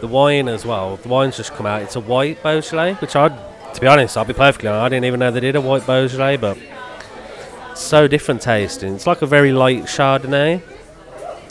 The 0.00 0.06
wine 0.06 0.48
as 0.48 0.64
well. 0.64 0.96
The 0.96 1.08
wine's 1.08 1.36
just 1.36 1.52
come 1.52 1.66
out. 1.66 1.82
It's 1.82 1.96
a 1.96 2.00
white 2.00 2.42
Beaujolais, 2.42 2.94
which 2.94 3.14
I, 3.14 3.28
to 3.28 3.80
be 3.80 3.86
honest, 3.86 4.16
I'll 4.16 4.24
be 4.24 4.32
perfectly 4.32 4.70
honest, 4.70 4.82
I 4.82 4.88
didn't 4.88 5.04
even 5.04 5.20
know 5.20 5.30
they 5.30 5.40
did 5.40 5.56
a 5.56 5.60
white 5.60 5.84
Beaujolais, 5.84 6.38
but 6.38 6.56
so 7.74 8.08
different 8.08 8.40
tasting. 8.40 8.94
It's 8.94 9.06
like 9.06 9.20
a 9.20 9.26
very 9.26 9.52
light 9.52 9.82
Chardonnay, 9.82 10.62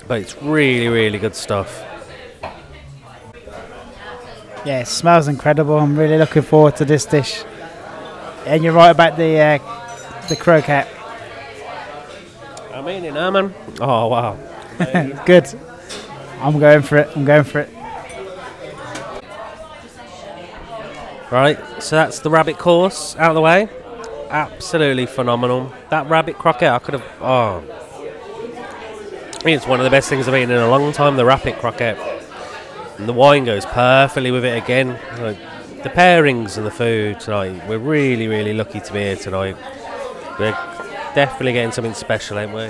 but 0.07 0.21
it's 0.21 0.41
really, 0.41 0.87
really 0.87 1.19
good 1.19 1.35
stuff. 1.35 1.85
Yeah, 4.65 4.81
it 4.81 4.87
smells 4.87 5.27
incredible. 5.27 5.77
I'm 5.77 5.97
really 5.97 6.17
looking 6.17 6.41
forward 6.41 6.75
to 6.77 6.85
this 6.85 7.05
dish. 7.05 7.43
And 8.45 8.63
you're 8.63 8.73
right 8.73 8.89
about 8.89 9.17
the 9.17 9.39
uh, 9.39 10.27
the 10.27 10.35
croquette. 10.35 10.87
I 12.73 12.81
mean 12.81 13.05
it, 13.05 13.13
now, 13.13 13.31
man. 13.31 13.53
Oh 13.79 14.07
wow. 14.07 14.37
Good. 15.25 15.47
I'm 16.41 16.59
going 16.59 16.81
for 16.81 16.97
it. 16.97 17.09
I'm 17.15 17.25
going 17.25 17.43
for 17.43 17.59
it. 17.59 17.69
Right, 21.31 21.59
so 21.79 21.95
that's 21.95 22.19
the 22.19 22.29
rabbit 22.31 22.57
course 22.57 23.15
out 23.17 23.29
of 23.29 23.35
the 23.35 23.41
way. 23.41 23.69
Absolutely 24.31 25.05
phenomenal. 25.05 25.71
That 25.91 26.09
rabbit 26.09 26.39
croquette, 26.39 26.73
I 26.73 26.79
could 26.79 26.95
have. 26.95 27.05
Oh. 27.21 27.63
It's 29.45 29.67
one 29.67 29.79
of 29.79 29.83
the 29.83 29.91
best 29.91 30.09
things 30.09 30.27
I've 30.27 30.33
eaten 30.33 30.49
in 30.49 30.57
a 30.57 30.69
long 30.69 30.91
time, 30.91 31.17
the 31.17 31.25
rabbit 31.25 31.59
croquette. 31.59 31.97
And 32.99 33.07
the 33.07 33.13
wine 33.13 33.45
goes 33.45 33.65
perfectly 33.65 34.29
with 34.29 34.43
it 34.43 34.61
again. 34.61 34.99
Like, 35.19 35.37
the 35.83 35.89
pairings 35.89 36.57
and 36.57 36.65
the 36.65 36.71
food 36.71 37.21
tonight, 37.21 37.65
we're 37.67 37.77
really, 37.77 38.27
really 38.27 38.53
lucky 38.53 38.81
to 38.81 38.93
be 38.93 38.99
here 38.99 39.15
tonight. 39.15 39.55
We're 40.37 40.51
definitely 41.15 41.53
getting 41.53 41.71
something 41.71 41.93
special, 41.93 42.37
ain't 42.37 42.53
we? 42.53 42.69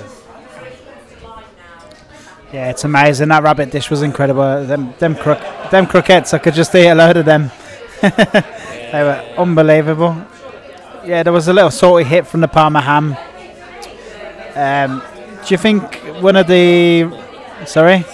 Yeah, 2.52 2.70
it's 2.70 2.84
amazing. 2.84 3.28
That 3.28 3.42
rabbit 3.42 3.70
dish 3.70 3.90
was 3.90 4.02
incredible. 4.02 4.64
Them 4.64 4.94
them 4.98 5.16
crook 5.16 5.40
them 5.70 5.86
croquettes, 5.86 6.34
I 6.34 6.38
could 6.38 6.54
just 6.54 6.74
eat 6.74 6.88
a 6.88 6.94
load 6.94 7.16
of 7.16 7.24
them. 7.24 7.50
they 8.00 9.02
were 9.02 9.24
unbelievable. 9.36 10.16
Yeah, 11.04 11.22
there 11.22 11.32
was 11.32 11.48
a 11.48 11.52
little 11.52 11.70
salty 11.70 12.04
hit 12.04 12.26
from 12.26 12.40
the 12.40 12.48
Parma 12.48 12.80
ham. 12.80 13.16
Um, 14.54 15.02
do 15.44 15.54
you 15.54 15.58
think 15.58 15.94
one 16.20 16.36
of 16.36 16.46
the 16.46 17.10
sorry? 17.66 18.04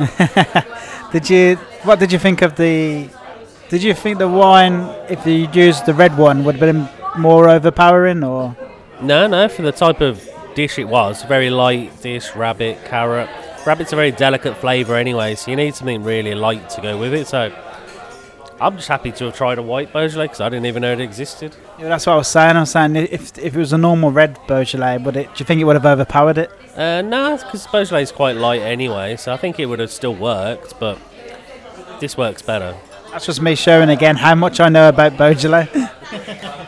did 1.12 1.28
you 1.28 1.56
what 1.84 1.98
did 1.98 2.12
you 2.12 2.18
think 2.18 2.42
of 2.42 2.56
the 2.56 3.08
did 3.68 3.82
you 3.82 3.94
think 3.94 4.18
the 4.18 4.28
wine 4.28 4.74
if 5.08 5.24
you 5.26 5.48
used 5.52 5.86
the 5.86 5.94
red 5.94 6.16
one 6.16 6.44
would 6.44 6.56
have 6.56 6.72
been 6.72 6.88
more 7.20 7.48
overpowering 7.48 8.22
or 8.24 8.56
No, 9.02 9.26
no, 9.26 9.48
for 9.48 9.62
the 9.62 9.72
type 9.72 10.00
of 10.00 10.28
dish 10.54 10.78
it 10.78 10.88
was, 10.88 11.22
very 11.22 11.48
light 11.50 12.02
dish, 12.02 12.34
rabbit, 12.36 12.84
carrot. 12.84 13.28
Rabbit's 13.66 13.92
a 13.92 13.96
very 13.96 14.10
delicate 14.10 14.56
flavour 14.56 14.94
anyway, 14.96 15.34
so 15.34 15.50
you 15.50 15.56
need 15.56 15.74
something 15.74 16.02
really 16.02 16.34
light 16.34 16.68
to 16.70 16.80
go 16.80 16.98
with 16.98 17.14
it. 17.14 17.26
So 17.26 17.52
I'm 18.60 18.76
just 18.76 18.88
happy 18.88 19.10
to 19.12 19.24
have 19.26 19.34
tried 19.36 19.58
a 19.58 19.62
white 19.62 19.92
Beaujolais 19.92 20.26
because 20.26 20.40
I 20.40 20.48
didn't 20.50 20.66
even 20.66 20.82
know 20.82 20.92
it 20.92 21.00
existed. 21.00 21.56
yeah, 21.78 21.88
that's 21.88 22.06
what 22.06 22.12
I 22.12 22.16
was 22.16 22.28
saying. 22.28 22.56
I 22.56 22.60
was 22.60 22.70
saying 22.70 22.94
if 22.96 23.38
if 23.38 23.54
it 23.54 23.58
was 23.58 23.72
a 23.72 23.78
normal 23.78 24.12
red 24.12 24.38
Beaujolais, 24.46 24.98
would 24.98 25.16
it? 25.16 25.26
Do 25.28 25.32
you 25.38 25.46
think 25.46 25.60
it 25.60 25.64
would 25.64 25.76
have 25.76 25.86
overpowered 25.86 26.36
it? 26.38 26.50
Uh, 26.76 27.00
no, 27.02 27.36
because 27.36 27.66
Beaujolais 27.66 28.02
is 28.02 28.12
quite 28.12 28.36
light 28.36 28.60
anyway, 28.60 29.16
so 29.16 29.32
I 29.32 29.36
think 29.38 29.58
it 29.58 29.66
would 29.66 29.78
have 29.78 29.90
still 29.90 30.14
worked, 30.14 30.78
but 30.78 30.98
this 32.00 32.16
works 32.18 32.42
better. 32.42 32.76
That's 33.10 33.26
just 33.26 33.40
me 33.42 33.54
showing 33.54 33.88
again 33.88 34.16
how 34.16 34.34
much 34.34 34.60
I 34.60 34.68
know 34.68 34.88
about 34.88 35.16
Beaujolais. 35.16 35.68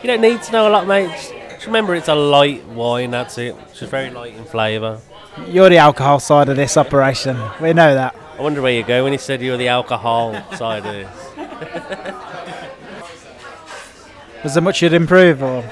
You 0.03 0.07
don't 0.07 0.21
need 0.21 0.41
to 0.43 0.51
know 0.51 0.67
a 0.67 0.71
lot, 0.71 0.85
mate. 0.85 1.09
Just, 1.11 1.31
just 1.31 1.65
remember 1.65 1.95
it's 1.95 2.09
a 2.09 2.15
light 2.15 2.65
wine, 2.67 3.11
that's 3.11 3.37
it. 3.37 3.55
It's 3.69 3.79
just 3.79 3.91
very 3.91 4.09
light 4.09 4.33
in 4.35 4.43
flavour. 4.43 4.99
You're 5.47 5.69
the 5.69 5.77
alcohol 5.77 6.19
side 6.19 6.49
of 6.49 6.57
this 6.57 6.75
operation. 6.75 7.37
We 7.61 7.71
know 7.71 7.93
that. 7.93 8.13
I 8.37 8.41
wonder 8.41 8.61
where 8.61 8.73
you 8.73 8.83
go 8.83 9.03
when 9.05 9.13
you 9.13 9.19
said 9.19 9.41
you 9.41 9.51
were 9.51 9.57
the 9.57 9.69
alcohol 9.69 10.33
side 10.57 10.85
of 10.85 10.91
this. 10.91 11.32
Was 14.43 14.55
there 14.55 14.63
much 14.63 14.81
you'd 14.81 14.93
improve, 14.93 15.41
or 15.41 15.63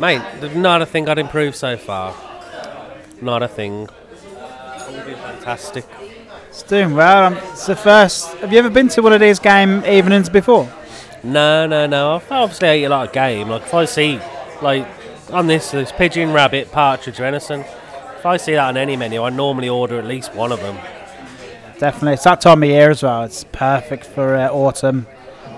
Mate, 0.00 0.22
there's 0.40 0.56
not 0.56 0.82
a 0.82 0.86
thing 0.86 1.08
I'd 1.08 1.18
improve 1.18 1.54
so 1.54 1.76
far. 1.76 2.14
Not 3.20 3.42
a 3.42 3.48
thing. 3.48 3.88
All 4.38 4.92
been 5.04 5.14
fantastic. 5.14 5.84
it's 6.48 6.62
doing 6.64 6.94
well? 6.94 7.26
Um, 7.26 7.34
it's 7.52 7.66
the 7.66 7.76
first. 7.76 8.34
Have 8.38 8.52
you 8.52 8.58
ever 8.58 8.70
been 8.70 8.88
to 8.88 9.02
one 9.02 9.12
of 9.12 9.20
these 9.20 9.38
game 9.38 9.84
evenings 9.84 10.28
before? 10.28 10.68
No, 11.22 11.66
no, 11.66 11.86
no. 11.86 12.16
I 12.16 12.36
obviously 12.36 12.82
eat 12.82 12.84
a 12.84 12.88
lot 12.88 13.06
of 13.06 13.12
game. 13.12 13.48
Like 13.48 13.62
if 13.62 13.72
I 13.72 13.84
see, 13.84 14.18
like 14.62 14.86
on 15.30 15.46
this, 15.46 15.70
there's 15.70 15.92
pigeon, 15.92 16.32
rabbit, 16.32 16.72
partridge, 16.72 17.16
venison. 17.16 17.60
If 17.60 18.26
I 18.26 18.36
see 18.36 18.54
that 18.54 18.68
on 18.68 18.76
any 18.76 18.96
menu, 18.96 19.22
I 19.22 19.30
normally 19.30 19.68
order 19.68 19.98
at 19.98 20.06
least 20.06 20.34
one 20.34 20.50
of 20.50 20.60
them. 20.60 20.76
Definitely. 21.78 22.14
It's 22.14 22.24
that 22.24 22.40
time 22.40 22.62
of 22.62 22.68
year 22.68 22.90
as 22.90 23.02
well. 23.02 23.24
It's 23.24 23.44
perfect 23.44 24.06
for 24.06 24.36
uh, 24.36 24.48
autumn. 24.50 25.06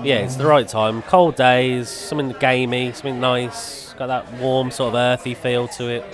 Yeah, 0.03 0.17
it's 0.17 0.37
the 0.37 0.47
right 0.47 0.67
time. 0.67 1.03
Cold 1.03 1.37
days, 1.37 1.89
something 1.89 2.35
gamey, 2.39 2.93
something 2.93 3.21
nice. 3.21 3.93
Got 3.95 4.09
that 4.09 4.33
warm 4.35 4.71
sort 4.71 4.89
of 4.91 4.95
earthy 4.97 5.35
feel 5.35 5.69
to 5.69 5.89
it. 5.89 6.05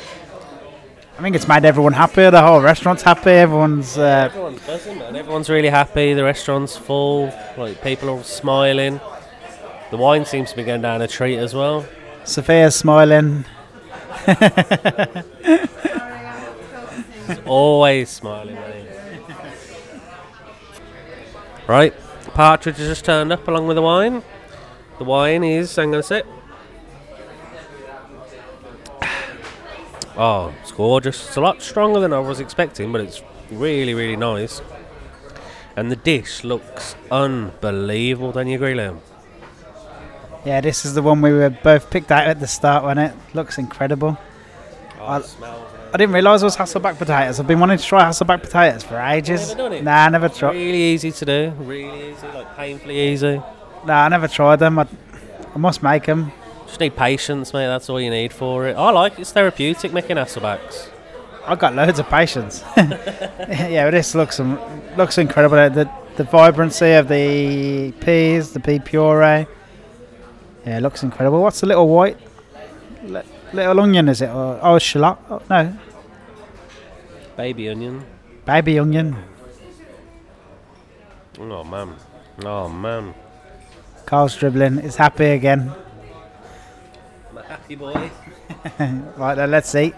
I 1.19 1.23
think 1.23 1.37
it's 1.37 1.49
made 1.49 1.65
everyone 1.65 1.93
happy. 1.93 2.29
The 2.31 2.43
whole 2.43 2.61
restaurant's 2.61 3.03
happy. 3.03 3.31
Everyone's. 3.31 3.99
Uh, 3.99 4.29
Everyone's 4.31 4.65
buzzing, 4.67 4.99
man. 4.99 5.17
Everyone's 5.17 5.51
really 5.51 5.69
happy. 5.69 6.15
The 6.15 6.25
restaurant's 6.25 6.77
full. 6.77 7.33
Like 7.57 7.83
people 7.83 8.09
are 8.11 8.23
smiling. 8.25 9.01
The 9.91 9.97
wine 9.99 10.25
seems 10.25 10.51
to 10.51 10.57
be 10.57 10.65
going 10.65 10.83
down 10.83 11.03
a 11.03 11.09
treat 11.09 11.39
as 11.39 11.55
well. 11.55 11.85
Sophia's 12.25 12.75
smiling. 12.75 13.45
Always 17.47 18.11
smiling, 18.11 18.55
mate. 18.55 18.87
Right, 21.67 21.95
partridge 22.35 22.77
has 22.77 22.89
just 22.89 23.05
turned 23.05 23.33
up 23.33 23.47
along 23.49 23.67
with 23.67 23.77
the 23.77 23.83
wine. 23.83 24.23
The 24.99 25.05
wine 25.05 25.45
is, 25.45 25.79
I'm 25.79 25.91
going 25.91 26.03
to 26.03 26.07
sip. 26.07 26.27
Oh, 30.17 30.53
it's 30.61 30.73
gorgeous. 30.73 31.27
It's 31.27 31.37
a 31.37 31.41
lot 31.41 31.63
stronger 31.63 31.99
than 32.01 32.13
I 32.13 32.19
was 32.19 32.39
expecting, 32.41 32.93
but 32.93 33.01
it's 33.01 33.23
really, 33.51 33.95
really 33.95 34.17
nice. 34.17 34.61
And 35.75 35.91
the 35.91 35.97
dish 35.97 36.45
looks 36.45 36.95
unbelievable, 37.11 38.33
don't 38.33 38.47
you 38.49 38.57
agree, 38.57 38.75
Liam? 38.75 38.99
Yeah, 40.45 40.61
this 40.61 40.85
is 40.85 40.93
the 40.95 41.01
one 41.03 41.23
we 41.23 41.33
were 41.33 41.49
both 41.49 41.89
picked 41.91 42.11
out 42.11 42.27
at 42.27 42.41
the 42.41 42.47
start 42.47 42.85
when 42.85 42.99
it 42.99 43.15
looks 43.33 43.57
incredible. 43.57 44.19
Oh, 45.01 45.05
I- 45.05 45.19
it 45.19 45.25
smells 45.25 45.72
I 45.95 45.99
didn't 45.99 46.15
realise 46.15 46.41
it 46.41 46.47
was 46.47 46.57
Hasselback 46.57 46.97
potatoes. 46.97 47.39
I've 47.39 47.47
been 47.47 47.61
wanting 47.61 47.77
to 47.77 47.85
try 47.85 48.05
Hasselback 48.05 48.41
potatoes 48.43 48.83
for 48.83 48.99
ages. 48.99 49.49
Never 49.49 49.59
done 49.59 49.73
it? 49.75 49.85
Nah, 49.85 50.07
I 50.07 50.09
never 50.09 50.29
tried. 50.31 50.53
Really 50.53 50.83
easy 50.83 51.13
to 51.13 51.25
do, 51.25 51.53
really 51.59 52.13
easy, 52.13 52.27
like 52.29 52.57
painfully 52.57 52.99
easy. 52.99 53.43
Nah, 53.85 54.05
I 54.05 54.09
never 54.09 54.27
tried 54.27 54.57
them. 54.57 54.79
I, 54.79 54.87
I 55.55 55.59
must 55.59 55.83
make 55.83 56.07
them. 56.07 56.33
Just 56.67 56.81
need 56.81 56.97
patience, 56.97 57.53
mate. 57.53 57.67
That's 57.67 57.91
all 57.91 58.01
you 58.01 58.09
need 58.09 58.33
for 58.33 58.67
it. 58.67 58.75
I 58.75 58.91
like 58.91 59.15
it. 59.15 59.21
It's 59.21 59.33
therapeutic 59.33 59.93
making 59.93 60.17
Hasselbacks. 60.17 60.89
I've 61.45 61.59
got 61.59 61.75
loads 61.75 61.99
of 61.99 62.09
patience. 62.09 62.65
yeah, 62.77 63.85
but 63.85 63.91
this 63.91 64.15
looks 64.15 64.41
um, 64.41 64.59
looks 64.97 65.19
incredible. 65.19 65.57
The 65.57 65.91
the 66.17 66.25
vibrancy 66.25 66.93
of 66.93 67.09
the 67.09 67.93
peas, 68.01 68.53
the 68.53 68.61
pea 68.61 68.79
puree. 68.79 69.47
Yeah, 70.65 70.79
it 70.79 70.81
looks 70.81 71.03
incredible. 71.03 71.43
What's 71.43 71.61
the 71.61 71.67
little 71.67 71.89
white? 71.89 72.17
Li- 73.53 73.59
little 73.67 73.81
onion 73.81 74.09
is 74.09 74.23
it? 74.23 74.29
Or, 74.31 74.59
oh, 74.63 74.79
shallot? 74.79 75.19
Oh, 75.31 75.43
no, 75.51 75.77
Baby 77.37 77.69
onion. 77.71 78.05
baby 78.45 78.79
onion. 78.79 79.17
Oh 81.41 81.65
man. 81.65 81.95
Oh 82.45 82.69
man. 82.69 83.15
Carl's 84.07 84.37
dribbling. 84.37 84.79
Is 84.79 84.97
happy 84.97 85.25
again. 85.31 85.73
I'm 87.31 87.39
a 87.39 87.43
happy 87.43 87.75
boy. 87.75 88.11
Right 89.17 89.35
then, 89.35 89.51
let's 89.51 89.71
see. 89.71 89.93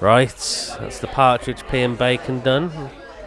Right, 0.00 0.28
that's 0.28 0.98
the 1.00 1.06
partridge 1.08 1.66
pea 1.68 1.82
and 1.82 1.96
bacon 1.98 2.40
done. 2.40 2.70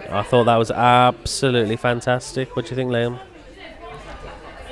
I 0.09 0.21
thought 0.23 0.45
that 0.45 0.55
was 0.57 0.71
absolutely 0.71 1.75
fantastic. 1.75 2.55
What 2.55 2.65
do 2.65 2.69
you 2.69 2.75
think, 2.75 2.91
Liam? 2.91 3.19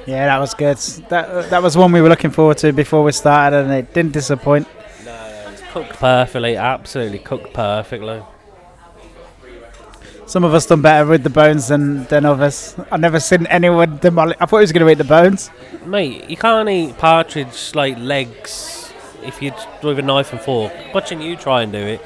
Yeah, 0.08 0.26
that 0.28 0.40
was 0.40 0.54
good. 0.54 0.78
That 1.10 1.50
that 1.50 1.62
was 1.62 1.76
one 1.76 1.92
we 1.92 2.02
were 2.02 2.08
looking 2.08 2.32
forward 2.32 2.58
to 2.60 2.72
before 2.72 3.04
we 3.04 3.12
started, 3.12 3.58
and 3.58 3.74
it 3.74 3.94
didn't 3.94 4.14
disappoint. 4.14 4.66
No, 5.04 5.50
it's 5.52 5.62
cooked 5.74 5.94
perfectly, 6.00 6.56
absolutely 6.56 7.20
cooked 7.20 7.54
perfectly. 7.54 8.24
Some 10.26 10.46
of 10.46 10.54
us 10.54 10.66
done 10.66 10.82
better 10.82 11.06
with 11.10 11.24
the 11.24 11.30
bones 11.30 11.68
than, 11.68 12.06
than 12.06 12.26
others. 12.26 12.76
I've 12.92 13.00
never 13.00 13.20
seen 13.20 13.48
anyone 13.48 13.98
demolish. 13.98 14.36
I 14.42 14.46
thought 14.46 14.58
he 14.58 14.64
was 14.64 14.72
going 14.74 14.86
to 14.86 14.92
eat 14.92 14.98
the 14.98 15.06
bones. 15.06 15.50
Mate, 15.86 16.30
you 16.30 16.36
can't 16.36 16.68
eat 16.68 16.98
partridge 16.98 17.74
like 17.76 17.98
legs 17.98 18.92
if 19.24 19.42
you 19.42 19.52
do 19.82 19.88
with 19.88 20.00
a 20.00 20.02
knife 20.02 20.34
and 20.34 20.42
fork. 20.42 20.74
Watching 20.94 21.22
you 21.22 21.38
try 21.38 21.64
and 21.64 21.72
do 21.72 21.80
it, 21.80 22.02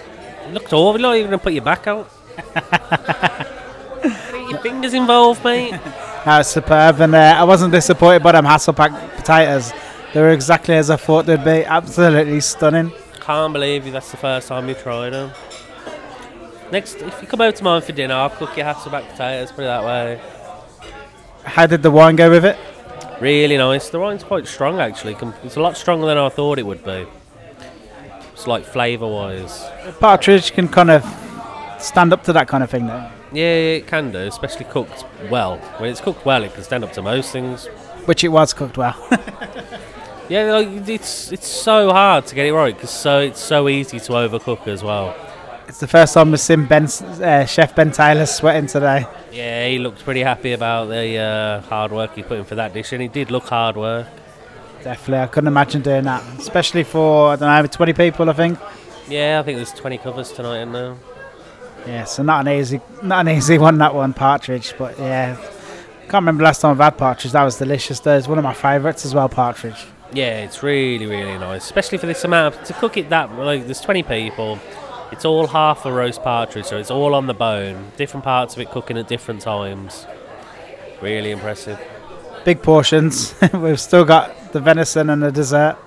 it 0.45 0.53
looked 0.53 0.71
awful. 0.71 0.99
You're 0.99 1.09
not 1.09 1.15
even 1.17 1.31
gonna 1.31 1.39
put 1.39 1.53
your 1.53 1.63
back 1.63 1.87
out. 1.87 2.11
Your 4.49 4.59
fingers 4.59 4.93
involved, 4.93 5.43
mate. 5.43 5.79
That 6.25 6.37
was 6.37 6.47
superb, 6.47 7.01
and 7.01 7.15
uh, 7.15 7.35
I 7.37 7.43
wasn't 7.43 7.71
disappointed 7.71 8.21
by 8.21 8.33
them 8.33 8.45
Hasselback 8.45 9.15
potatoes. 9.15 9.73
They 10.13 10.21
were 10.21 10.31
exactly 10.31 10.75
as 10.75 10.89
I 10.89 10.95
thought 10.95 11.25
they'd 11.25 11.43
be. 11.43 11.65
Absolutely 11.65 12.41
stunning. 12.41 12.91
Can't 13.19 13.53
believe 13.53 13.85
you. 13.85 13.91
That's 13.91 14.11
the 14.11 14.17
first 14.17 14.47
time 14.47 14.67
you 14.69 14.75
tried 14.75 15.11
them. 15.11 15.31
Next, 16.71 16.95
if 17.01 17.21
you 17.21 17.27
come 17.27 17.41
over 17.41 17.55
to 17.55 17.63
mine 17.63 17.81
for 17.81 17.91
dinner, 17.91 18.13
I'll 18.13 18.29
cook 18.29 18.55
your 18.55 18.65
Hasselback 18.65 19.09
potatoes. 19.09 19.51
Put 19.51 19.61
it 19.61 19.65
that 19.65 19.83
way. 19.83 20.21
How 21.43 21.65
did 21.65 21.81
the 21.81 21.91
wine 21.91 22.15
go 22.15 22.29
with 22.29 22.45
it? 22.45 22.57
Really 23.19 23.57
nice. 23.57 23.89
The 23.89 23.99
wine's 23.99 24.23
quite 24.23 24.47
strong 24.47 24.79
actually. 24.79 25.15
It's 25.43 25.55
a 25.55 25.61
lot 25.61 25.75
stronger 25.75 26.07
than 26.07 26.17
I 26.17 26.29
thought 26.29 26.59
it 26.59 26.65
would 26.65 26.83
be. 26.83 27.05
It's 28.33 28.47
like 28.47 28.63
flavour 28.63 29.07
wise. 29.07 29.63
Partridge 29.99 30.53
can 30.53 30.67
kind 30.67 30.91
of 30.91 31.03
stand 31.79 32.13
up 32.13 32.23
to 32.23 32.33
that 32.33 32.47
kind 32.47 32.63
of 32.63 32.69
thing, 32.69 32.87
though, 32.87 33.09
Yeah, 33.33 33.43
it 33.79 33.87
can 33.87 34.11
do, 34.11 34.19
especially 34.19 34.65
cooked 34.65 35.05
well. 35.29 35.57
When 35.77 35.89
it's 35.89 36.01
cooked 36.01 36.25
well, 36.25 36.43
it 36.43 36.53
can 36.53 36.63
stand 36.63 36.83
up 36.83 36.91
to 36.93 37.01
most 37.01 37.31
things. 37.31 37.67
which 38.05 38.23
it 38.23 38.29
was 38.29 38.53
cooked 38.53 38.77
well. 38.77 38.95
Yeah, 40.29 40.53
like, 40.53 40.87
it's 40.87 41.29
it's 41.33 41.47
so 41.47 41.89
hard 41.91 42.25
to 42.27 42.35
get 42.35 42.45
it 42.45 42.53
right 42.53 42.73
because 42.73 42.89
so 42.89 43.19
it's 43.19 43.39
so 43.41 43.67
easy 43.67 43.99
to 43.99 44.11
overcook 44.13 44.65
as 44.65 44.81
well. 44.81 45.13
it's 45.67 45.81
the 45.81 45.87
first 45.87 46.13
time 46.13 46.31
we've 46.31 46.39
seen 46.39 46.65
ben, 46.67 46.85
uh, 46.85 47.43
Chef 47.45 47.75
Ben 47.75 47.91
Taylor 47.91 48.25
sweating 48.25 48.67
today. 48.67 49.05
Yeah, 49.33 49.67
he 49.67 49.77
looked 49.77 50.05
pretty 50.05 50.21
happy 50.21 50.53
about 50.53 50.85
the 50.87 51.17
uh, 51.17 51.61
hard 51.67 51.91
work 51.91 52.15
he 52.15 52.23
put 52.23 52.37
in 52.37 52.45
for 52.45 52.55
that 52.55 52.73
dish, 52.73 52.93
and 52.93 53.01
he 53.01 53.09
did 53.09 53.29
look 53.29 53.49
hard 53.49 53.75
work. 53.75 54.07
Definitely, 54.83 55.23
I 55.23 55.27
couldn't 55.27 55.49
imagine 55.49 55.81
doing 55.81 56.05
that, 56.05 56.23
especially 56.39 56.85
for 56.85 57.33
I 57.33 57.35
don't 57.35 57.63
know, 57.63 57.67
20 57.67 57.91
people, 57.91 58.29
I 58.29 58.33
think. 58.33 58.57
Yeah, 59.09 59.41
I 59.41 59.43
think 59.43 59.57
there's 59.57 59.73
20 59.73 59.97
covers 59.97 60.31
tonight 60.31 60.59
and 60.59 60.71
now. 60.71 60.97
Yeah, 61.85 62.03
so 62.05 62.23
not 62.23 62.47
an 62.47 62.59
easy, 62.59 62.79
not 63.01 63.27
an 63.27 63.35
easy 63.37 63.57
one 63.57 63.77
that 63.79 63.93
one 63.93 64.13
partridge, 64.13 64.73
but 64.77 64.97
yeah, 64.99 65.35
can't 66.03 66.23
remember 66.23 66.43
last 66.43 66.61
time 66.61 66.71
I've 66.71 66.77
had 66.79 66.97
partridge. 66.97 67.31
That 67.31 67.43
was 67.43 67.57
delicious. 67.57 67.99
Though 67.99 68.17
it's 68.17 68.27
one 68.27 68.37
of 68.37 68.43
my 68.43 68.53
favourites 68.53 69.05
as 69.05 69.15
well, 69.15 69.29
partridge. 69.29 69.85
Yeah, 70.13 70.39
it's 70.43 70.61
really 70.61 71.05
really 71.05 71.37
nice, 71.37 71.63
especially 71.63 71.97
for 71.97 72.05
this 72.05 72.23
amount. 72.23 72.55
Of, 72.55 72.63
to 72.65 72.73
cook 72.73 72.97
it 72.97 73.09
that 73.09 73.33
like 73.35 73.65
there's 73.65 73.81
20 73.81 74.03
people. 74.03 74.59
It's 75.11 75.25
all 75.25 75.47
half 75.47 75.85
a 75.85 75.91
roast 75.91 76.23
partridge, 76.23 76.65
so 76.65 76.77
it's 76.77 76.91
all 76.91 77.15
on 77.15 77.27
the 77.27 77.33
bone. 77.33 77.91
Different 77.97 78.23
parts 78.23 78.53
of 78.53 78.61
it 78.61 78.71
cooking 78.71 78.97
at 78.97 79.07
different 79.09 79.41
times. 79.41 80.05
Really 81.01 81.31
impressive. 81.31 81.79
Big 82.45 82.61
portions. 82.61 83.35
We've 83.53 83.79
still 83.79 84.05
got 84.05 84.53
the 84.53 84.59
venison 84.61 85.09
and 85.09 85.21
the 85.21 85.31
dessert, 85.31 85.77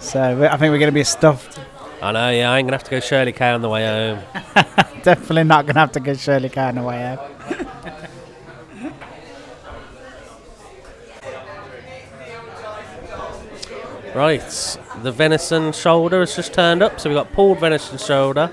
so 0.00 0.20
I 0.20 0.56
think 0.56 0.72
we're 0.72 0.78
going 0.78 0.86
to 0.86 0.92
be 0.92 1.04
stuffed. 1.04 1.60
I 2.02 2.12
know, 2.12 2.30
yeah, 2.30 2.50
I 2.50 2.58
ain't 2.58 2.66
gonna 2.66 2.76
have 2.76 2.84
to 2.84 2.90
go 2.90 3.00
Shirley 3.00 3.32
Cow 3.32 3.54
on 3.54 3.62
the 3.62 3.68
way 3.68 3.84
home. 3.84 4.24
Definitely 5.02 5.44
not 5.44 5.66
going 5.66 5.74
to 5.74 5.80
have 5.80 5.92
to 5.92 6.00
go 6.00 6.14
Shirley 6.14 6.48
Cow 6.48 6.68
on 6.68 6.74
the 6.76 6.82
way 6.82 7.16
home. 7.16 7.66
Right, 14.12 14.40
the 15.04 15.12
venison 15.12 15.70
shoulder 15.70 16.18
has 16.18 16.34
just 16.34 16.52
turned 16.52 16.82
up, 16.82 16.98
so 16.98 17.08
we've 17.08 17.16
got 17.16 17.32
pulled 17.32 17.60
venison 17.60 17.96
shoulder, 17.96 18.50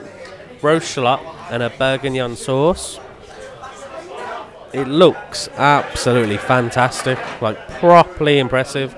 roast 0.62 0.94
shallot, 0.94 1.20
and 1.50 1.64
a 1.64 1.72
bourguignon 1.72 2.36
sauce. 2.36 3.00
It 4.74 4.88
looks 4.88 5.50
absolutely 5.56 6.38
fantastic, 6.38 7.18
like 7.42 7.58
properly 7.80 8.38
impressive. 8.38 8.94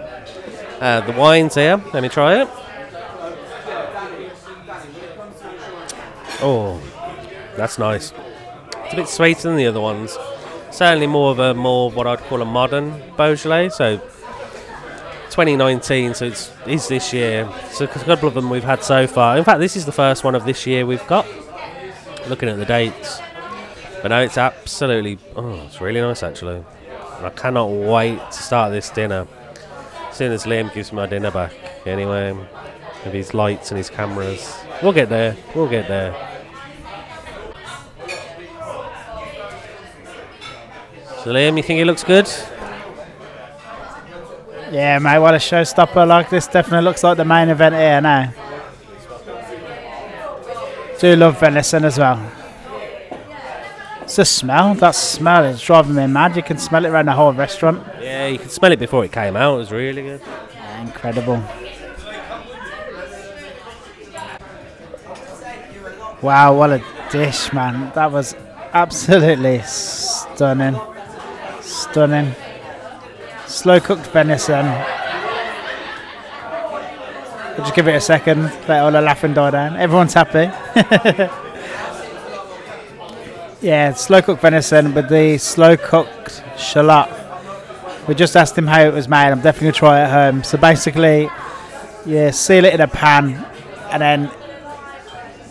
Uh, 0.81 0.99
the 0.99 1.13
wine's 1.13 1.55
here, 1.55 1.81
let 1.93 2.03
me 2.03 2.09
try 2.09 2.41
it. 2.41 2.49
Oh, 6.41 6.81
that's 7.57 7.77
nice. 7.77 8.13
It's 8.85 8.93
a 8.93 8.95
bit 8.95 9.07
sweeter 9.07 9.43
than 9.43 9.57
the 9.57 9.67
other 9.67 9.81
ones. 9.81 10.17
Certainly 10.71 11.07
more 11.07 11.31
of 11.31 11.39
a 11.39 11.53
more 11.53 11.91
what 11.91 12.07
I'd 12.07 12.19
call 12.19 12.41
a 12.41 12.45
modern 12.45 13.01
Beaujolais, 13.17 13.69
so 13.69 13.97
2019, 15.29 16.13
so 16.13 16.25
it's 16.25 16.51
is 16.65 16.87
this 16.87 17.11
year. 17.11 17.49
So 17.71 17.85
a 17.85 17.87
couple 17.87 18.27
of 18.27 18.33
them 18.33 18.49
we've 18.49 18.63
had 18.63 18.83
so 18.83 19.05
far. 19.07 19.37
In 19.37 19.43
fact, 19.43 19.59
this 19.59 19.75
is 19.75 19.85
the 19.85 19.91
first 19.91 20.23
one 20.23 20.35
of 20.35 20.45
this 20.45 20.65
year 20.65 20.85
we've 20.85 21.05
got. 21.07 21.25
Looking 22.27 22.49
at 22.49 22.57
the 22.57 22.65
dates, 22.65 23.19
but 24.01 24.09
no, 24.09 24.21
it's 24.21 24.37
absolutely. 24.37 25.17
Oh, 25.35 25.65
it's 25.65 25.81
really 25.81 25.99
nice 26.01 26.23
actually. 26.23 26.63
And 27.17 27.25
I 27.25 27.29
cannot 27.31 27.67
wait 27.67 28.19
to 28.19 28.43
start 28.43 28.71
this 28.71 28.89
dinner. 28.89 29.27
As 30.09 30.15
soon 30.15 30.31
as 30.31 30.45
Liam 30.45 30.73
gives 30.73 30.91
me 30.91 30.97
my 30.97 31.05
dinner 31.05 31.31
back, 31.31 31.53
anyway, 31.85 32.37
with 33.03 33.13
his 33.13 33.33
lights 33.33 33.71
and 33.71 33.77
his 33.77 33.89
cameras, 33.89 34.57
we'll 34.81 34.93
get 34.93 35.09
there. 35.09 35.35
We'll 35.55 35.69
get 35.69 35.87
there. 35.87 36.13
So 41.23 41.33
Liam, 41.33 41.57
you 41.57 41.63
think 41.63 41.79
it 41.79 41.85
looks 41.85 42.03
good? 42.03 42.29
Yeah, 44.71 44.99
mate, 44.99 45.19
what 45.19 45.33
a 45.33 45.37
showstopper 45.37 46.07
like 46.07 46.29
this 46.29 46.47
definitely 46.47 46.85
looks 46.85 47.03
like 47.03 47.17
the 47.17 47.25
main 47.25 47.49
event 47.49 47.75
here 47.75 47.99
now. 47.99 48.33
Do 50.99 51.15
love 51.15 51.39
venison 51.39 51.85
as 51.85 51.97
well. 51.97 52.31
It's 54.01 54.15
the 54.15 54.25
smell. 54.25 54.75
That 54.75 54.95
smell 54.95 55.45
is 55.45 55.61
driving 55.61 55.95
me 55.95 56.07
mad. 56.07 56.35
You 56.35 56.43
can 56.43 56.57
smell 56.57 56.83
it 56.83 56.89
around 56.89 57.05
the 57.05 57.13
whole 57.13 57.31
restaurant. 57.31 57.85
Yeah, 58.01 58.27
you 58.27 58.39
could 58.39 58.51
smell 58.51 58.71
it 58.71 58.79
before 58.79 59.05
it 59.05 59.11
came 59.11 59.35
out. 59.35 59.55
It 59.55 59.57
was 59.57 59.71
really 59.71 60.01
good. 60.01 60.21
Yeah, 60.53 60.81
incredible. 60.81 61.43
Wow, 66.21 66.57
what 66.57 66.71
a 66.71 66.83
dish, 67.11 67.53
man. 67.53 67.91
That 67.95 68.11
was 68.11 68.35
absolutely 68.73 69.61
stunning. 69.61 70.77
Stunning. 71.61 72.35
Slow 73.47 73.79
cooked 73.79 74.07
venison. 74.07 74.65
We'll 77.59 77.65
just 77.65 77.73
give 77.73 77.87
it 77.87 77.95
a 77.95 78.01
second, 78.01 78.43
let 78.67 78.81
all 78.81 78.91
the 78.91 79.01
laughing 79.01 79.33
die 79.33 79.51
down. 79.51 79.77
Everyone's 79.77 80.13
happy. 80.13 80.51
yeah, 83.61 83.93
slow 83.93 84.21
cooked 84.21 84.41
venison 84.41 84.93
with 84.93 85.09
the 85.09 85.37
slow 85.37 85.75
cooked 85.77 86.43
shallot. 86.57 87.09
We 88.07 88.15
just 88.15 88.35
asked 88.35 88.57
him 88.57 88.67
how 88.67 88.81
it 88.81 88.93
was 88.93 89.07
made. 89.07 89.27
I'm 89.27 89.41
definitely 89.41 89.65
going 89.65 89.73
to 89.73 89.79
try 89.79 89.99
it 90.01 90.03
at 90.03 90.11
home. 90.11 90.43
So 90.43 90.57
basically, 90.57 91.29
you 92.05 92.31
seal 92.31 92.65
it 92.65 92.73
in 92.73 92.81
a 92.81 92.87
pan 92.87 93.45
and 93.91 94.01
then, 94.01 94.31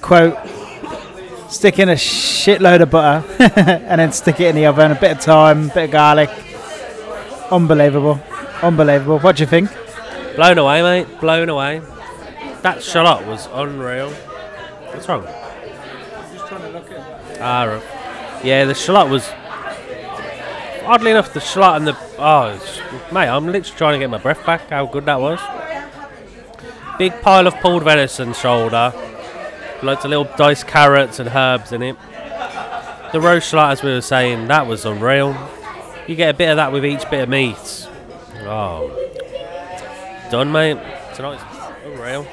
quote, 0.00 0.36
stick 1.48 1.78
in 1.78 1.88
a 1.88 1.94
shitload 1.94 2.82
of 2.82 2.90
butter 2.90 3.26
and 3.56 4.00
then 4.00 4.12
stick 4.12 4.40
it 4.40 4.48
in 4.48 4.56
the 4.56 4.66
oven. 4.66 4.92
A 4.92 4.94
bit 4.94 5.12
of 5.12 5.20
thyme, 5.20 5.70
a 5.70 5.74
bit 5.74 5.84
of 5.84 5.90
garlic. 5.90 6.30
Unbelievable. 7.50 8.20
Unbelievable. 8.62 9.18
What 9.18 9.36
do 9.36 9.42
you 9.42 9.46
think? 9.46 9.70
Blown 10.36 10.58
away, 10.58 10.82
mate. 10.82 11.20
Blown 11.20 11.48
away. 11.48 11.80
That 12.62 12.82
shallot 12.82 13.26
was 13.26 13.48
unreal. 13.52 14.10
What's 14.10 15.08
wrong? 15.08 15.26
I'm 15.26 16.32
just 16.34 16.46
trying 16.46 16.62
to 16.62 16.68
look 16.70 16.90
at. 16.90 17.40
Ah, 17.40 17.64
right. 17.64 18.44
Yeah, 18.44 18.64
the 18.64 18.74
shallot 18.74 19.10
was. 19.10 19.28
oddly 20.86 21.10
enough, 21.12 21.32
the 21.32 21.40
shallot 21.40 21.76
and 21.76 21.86
the 21.86 21.96
oh, 22.18 22.58
mate, 23.12 23.28
I'm 23.28 23.46
literally 23.46 23.76
trying 23.76 23.92
to 23.94 23.98
get 23.98 24.10
my 24.10 24.18
breath 24.18 24.44
back. 24.44 24.70
How 24.70 24.86
good 24.86 25.06
that 25.06 25.20
was! 25.20 25.40
Big 26.98 27.20
pile 27.22 27.46
of 27.46 27.54
pulled 27.56 27.84
venison 27.84 28.32
shoulder, 28.32 28.92
loads 29.82 30.04
of 30.04 30.10
little 30.10 30.28
diced 30.36 30.66
carrots 30.66 31.18
and 31.18 31.28
herbs 31.28 31.72
in 31.72 31.82
it. 31.82 31.96
The 33.12 33.20
roast 33.20 33.48
shallot, 33.50 33.78
as 33.78 33.82
we 33.82 33.90
were 33.90 34.00
saying, 34.00 34.48
that 34.48 34.66
was 34.66 34.84
unreal. 34.84 35.36
You 36.06 36.14
get 36.14 36.34
a 36.34 36.36
bit 36.36 36.50
of 36.50 36.56
that 36.56 36.72
with 36.72 36.84
each 36.84 37.08
bit 37.10 37.22
of 37.22 37.28
meat. 37.28 37.88
Oh, 38.40 38.90
done, 40.30 40.52
mate. 40.52 40.78
Tonight's 41.14 41.42
unreal. 41.84 42.26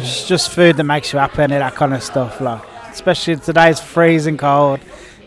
It's 0.00 0.26
just 0.26 0.50
food 0.50 0.76
that 0.76 0.84
makes 0.84 1.12
you 1.12 1.18
happy 1.18 1.42
and 1.42 1.52
that 1.52 1.74
kind 1.74 1.94
of 1.94 2.02
stuff. 2.02 2.40
Like, 2.40 2.62
especially 2.90 3.36
today's 3.36 3.80
freezing 3.80 4.36
cold. 4.36 4.80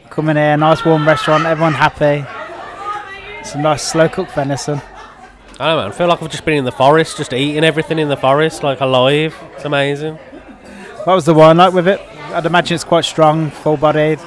Coming 0.09 0.35
here, 0.35 0.57
nice 0.57 0.83
warm 0.83 1.07
restaurant, 1.07 1.45
everyone 1.45 1.73
happy. 1.73 2.25
Some 3.43 3.61
nice 3.61 3.83
slow 3.83 4.09
cooked 4.09 4.31
venison. 4.31 4.81
I 5.59 5.67
don't 5.67 5.77
know, 5.77 5.77
man. 5.77 5.91
I 5.91 5.91
feel 5.91 6.07
like 6.07 6.21
I've 6.21 6.31
just 6.31 6.43
been 6.43 6.57
in 6.57 6.65
the 6.65 6.71
forest, 6.71 7.17
just 7.17 7.33
eating 7.33 7.63
everything 7.63 7.99
in 7.99 8.09
the 8.09 8.17
forest, 8.17 8.63
like 8.63 8.81
alive. 8.81 9.35
It's 9.55 9.65
amazing. 9.65 10.17
What 11.03 11.15
was 11.15 11.25
the 11.25 11.33
wine 11.33 11.57
like 11.57 11.73
with 11.73 11.87
it? 11.87 11.99
I'd 12.31 12.45
imagine 12.45 12.75
it's 12.75 12.83
quite 12.83 13.05
strong, 13.05 13.49
full 13.49 13.75
bodied. 13.75 14.19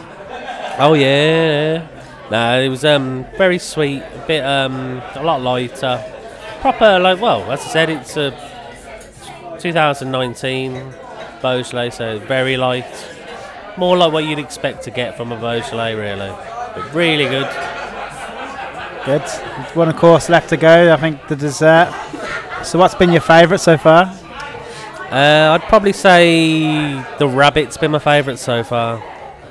Oh 0.77 0.95
yeah, 0.95 1.05
yeah. 1.05 1.89
No, 2.31 2.61
it 2.61 2.69
was 2.69 2.85
um 2.85 3.25
very 3.39 3.59
sweet, 3.59 4.03
a 4.03 4.25
bit 4.27 4.45
um 4.45 5.01
a 5.15 5.23
lot 5.23 5.41
lighter, 5.41 6.03
proper 6.61 6.99
like 6.99 7.21
well 7.21 7.51
as 7.53 7.61
I 7.61 7.69
said 7.69 7.91
it's 7.91 8.17
a 8.17 8.31
2019 9.61 10.93
Beaujolais, 11.41 11.91
so 11.91 12.19
very 12.19 12.57
light, 12.57 12.87
more 13.77 13.97
like 13.97 14.13
what 14.13 14.25
you'd 14.25 14.41
expect 14.41 14.83
to 14.85 14.91
get 14.91 15.17
from 15.17 15.31
a 15.31 15.37
Beaujolais 15.37 15.95
really, 15.95 16.35
but 16.75 16.93
really 16.93 17.27
good. 17.27 17.49
Good. 19.05 19.23
One 19.77 19.89
of 19.91 19.97
course 19.97 20.29
left 20.29 20.49
to 20.49 20.57
go. 20.57 20.93
I 20.93 20.97
think 20.97 21.29
the 21.29 21.37
dessert. 21.37 21.93
So, 22.65 22.79
what's 22.79 22.95
been 22.95 23.13
your 23.13 23.21
favourite 23.21 23.61
so 23.61 23.77
far? 23.77 24.11
Uh, 25.15 25.53
I'd 25.55 25.69
probably 25.69 25.93
say 25.93 26.95
the 27.19 27.29
rabbit's 27.29 27.77
been 27.77 27.93
my 27.93 28.01
favourite 28.01 28.39
so 28.39 28.65
far. 28.65 29.01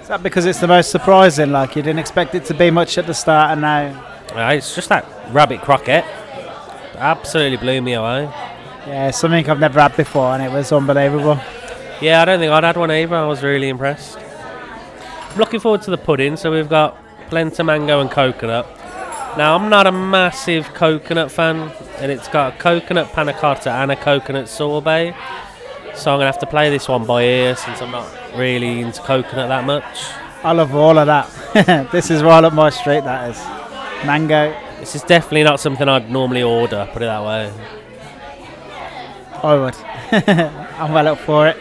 Is 0.01 0.09
that 0.09 0.21
because 0.21 0.45
it's 0.45 0.59
the 0.59 0.67
most 0.67 0.91
surprising? 0.91 1.51
Like 1.53 1.77
you 1.77 1.81
didn't 1.81 1.99
expect 1.99 2.35
it 2.35 2.43
to 2.45 2.53
be 2.53 2.69
much 2.69 2.97
at 2.97 3.07
the 3.07 3.13
start, 3.13 3.51
and 3.51 3.61
now, 3.61 4.03
Uh, 4.35 4.53
it's 4.57 4.75
just 4.75 4.89
that 4.89 5.05
rabbit 5.31 5.61
croquette, 5.61 6.03
absolutely 6.97 7.55
blew 7.57 7.81
me 7.81 7.93
away. 7.93 8.29
yeah, 8.87 9.09
something 9.11 9.49
I've 9.49 9.59
never 9.59 9.79
had 9.79 9.95
before, 9.95 10.33
and 10.33 10.43
it 10.43 10.51
was 10.51 10.71
unbelievable. 10.73 11.39
Yeah, 12.01 12.21
I 12.21 12.25
don't 12.25 12.39
think 12.39 12.51
I'd 12.51 12.65
had 12.65 12.75
one 12.75 12.91
either. 12.91 13.15
I 13.15 13.25
was 13.25 13.41
really 13.41 13.69
impressed. 13.69 14.17
I'm 14.17 15.37
looking 15.37 15.61
forward 15.61 15.81
to 15.83 15.91
the 15.91 15.97
pudding. 15.97 16.35
So 16.35 16.51
we've 16.51 16.67
got 16.67 16.97
Polenta 17.29 17.63
mango 17.63 18.01
and 18.01 18.11
coconut. 18.11 18.67
Now 19.37 19.55
I'm 19.55 19.69
not 19.69 19.87
a 19.87 19.91
massive 19.93 20.73
coconut 20.73 21.31
fan, 21.31 21.71
and 21.99 22.11
it's 22.11 22.27
got 22.27 22.55
a 22.55 22.57
coconut 22.57 23.13
panna 23.13 23.31
cotta 23.33 23.71
and 23.71 23.89
a 23.91 23.95
coconut 23.95 24.49
sorbet. 24.49 25.15
So 25.95 26.11
I'm 26.11 26.17
gonna 26.17 26.25
have 26.25 26.39
to 26.39 26.47
play 26.47 26.69
this 26.69 26.87
one 26.87 27.05
by 27.05 27.23
ear 27.23 27.55
since 27.55 27.81
I'm 27.81 27.91
not 27.91 28.09
really 28.35 28.81
into 28.81 29.01
coconut 29.01 29.49
that 29.49 29.65
much. 29.65 29.83
I 30.43 30.51
love 30.51 30.75
all 30.75 30.97
of 30.97 31.07
that. 31.07 31.89
this 31.91 32.11
is 32.11 32.21
right 32.23 32.43
up 32.43 32.53
my 32.53 32.69
street. 32.69 33.03
That 33.03 33.29
is 33.29 33.37
mango. 34.05 34.55
This 34.79 34.95
is 34.95 35.03
definitely 35.03 35.43
not 35.43 35.59
something 35.59 35.87
I'd 35.87 36.09
normally 36.09 36.43
order. 36.43 36.89
Put 36.91 37.03
it 37.03 37.05
that 37.05 37.23
way. 37.23 37.53
I 39.41 39.55
would. 39.55 39.75
I'm 40.79 40.93
well 40.93 41.07
up 41.07 41.19
for 41.19 41.47
it. 41.47 41.57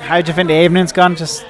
How 0.00 0.20
do 0.20 0.30
you 0.30 0.34
think 0.34 0.48
the 0.48 0.64
evening's 0.64 0.92
gone? 0.92 1.16
Just 1.16 1.44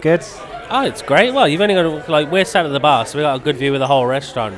good. 0.00 0.22
Oh, 0.68 0.84
it's 0.84 1.00
great. 1.00 1.32
Well, 1.32 1.48
you've 1.48 1.60
only 1.60 1.74
got 1.74 1.82
to, 2.04 2.10
like 2.10 2.30
we're 2.30 2.44
sat 2.44 2.66
at 2.66 2.72
the 2.72 2.80
bar, 2.80 3.06
so 3.06 3.18
we 3.18 3.22
got 3.22 3.40
a 3.40 3.42
good 3.42 3.56
view 3.56 3.72
of 3.72 3.80
the 3.80 3.86
whole 3.86 4.06
restaurant. 4.06 4.56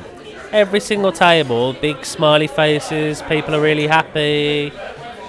Every 0.57 0.81
single 0.81 1.12
table, 1.12 1.75
big 1.75 2.03
smiley 2.07 2.47
faces. 2.47 3.21
People 3.21 3.55
are 3.55 3.61
really 3.61 3.87
happy. 3.87 4.73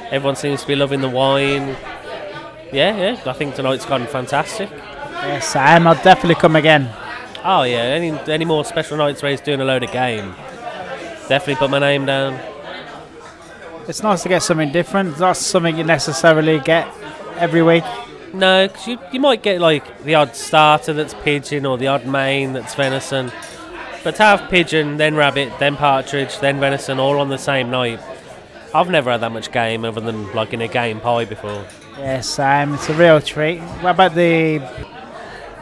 Everyone 0.09 0.37
seems 0.37 0.61
to 0.61 0.67
be 0.67 0.73
loving 0.73 1.01
the 1.01 1.09
wine. 1.09 1.75
Yeah, 2.71 2.95
yeah. 2.95 3.21
I 3.25 3.33
think 3.33 3.53
tonight's 3.55 3.85
gone 3.85 4.07
fantastic. 4.07 4.69
Yes, 4.71 5.53
I 5.53 5.75
am. 5.75 5.85
I'll 5.85 6.01
definitely 6.01 6.35
come 6.35 6.55
again. 6.55 6.89
Oh 7.43 7.63
yeah. 7.63 7.97
Any 7.99 8.11
any 8.31 8.45
more 8.45 8.63
special 8.63 8.95
nights 8.95 9.21
where 9.21 9.31
he's 9.31 9.41
doing 9.41 9.59
a 9.59 9.65
load 9.65 9.83
of 9.83 9.91
game? 9.91 10.33
Definitely 11.27 11.55
put 11.55 11.71
my 11.71 11.79
name 11.79 12.05
down. 12.05 12.39
It's 13.89 14.01
nice 14.01 14.23
to 14.23 14.29
get 14.29 14.43
something 14.43 14.71
different. 14.71 15.09
It's 15.09 15.19
not 15.19 15.35
something 15.35 15.77
you 15.77 15.83
necessarily 15.83 16.61
get 16.61 16.87
every 17.35 17.63
week. 17.63 17.83
No, 18.33 18.69
'cause 18.69 18.87
you, 18.87 18.97
you 19.11 19.19
might 19.19 19.43
get 19.43 19.59
like 19.59 20.03
the 20.05 20.15
odd 20.15 20.37
starter 20.37 20.93
that's 20.93 21.13
pigeon 21.15 21.65
or 21.65 21.77
the 21.77 21.87
odd 21.87 22.05
main 22.05 22.53
that's 22.53 22.75
venison. 22.75 23.29
But 24.07 24.15
to 24.15 24.23
have 24.23 24.49
pigeon, 24.49 24.95
then 24.95 25.15
rabbit, 25.15 25.51
then 25.59 25.75
partridge, 25.75 26.39
then 26.39 26.61
venison 26.61 26.97
all 26.97 27.19
on 27.19 27.27
the 27.27 27.37
same 27.37 27.69
night, 27.69 27.99
I've 28.73 28.89
never 28.89 29.11
had 29.11 29.19
that 29.19 29.33
much 29.33 29.51
game 29.51 29.83
other 29.83 29.99
than 29.99 30.31
like 30.31 30.53
in 30.53 30.61
a 30.61 30.69
game 30.69 31.01
pie 31.01 31.25
before. 31.25 31.65
Yes, 31.97 32.29
Sam, 32.29 32.75
it's 32.75 32.87
a 32.87 32.93
real 32.93 33.19
treat. 33.19 33.59
What 33.59 33.89
about 33.95 34.15
the 34.15 34.59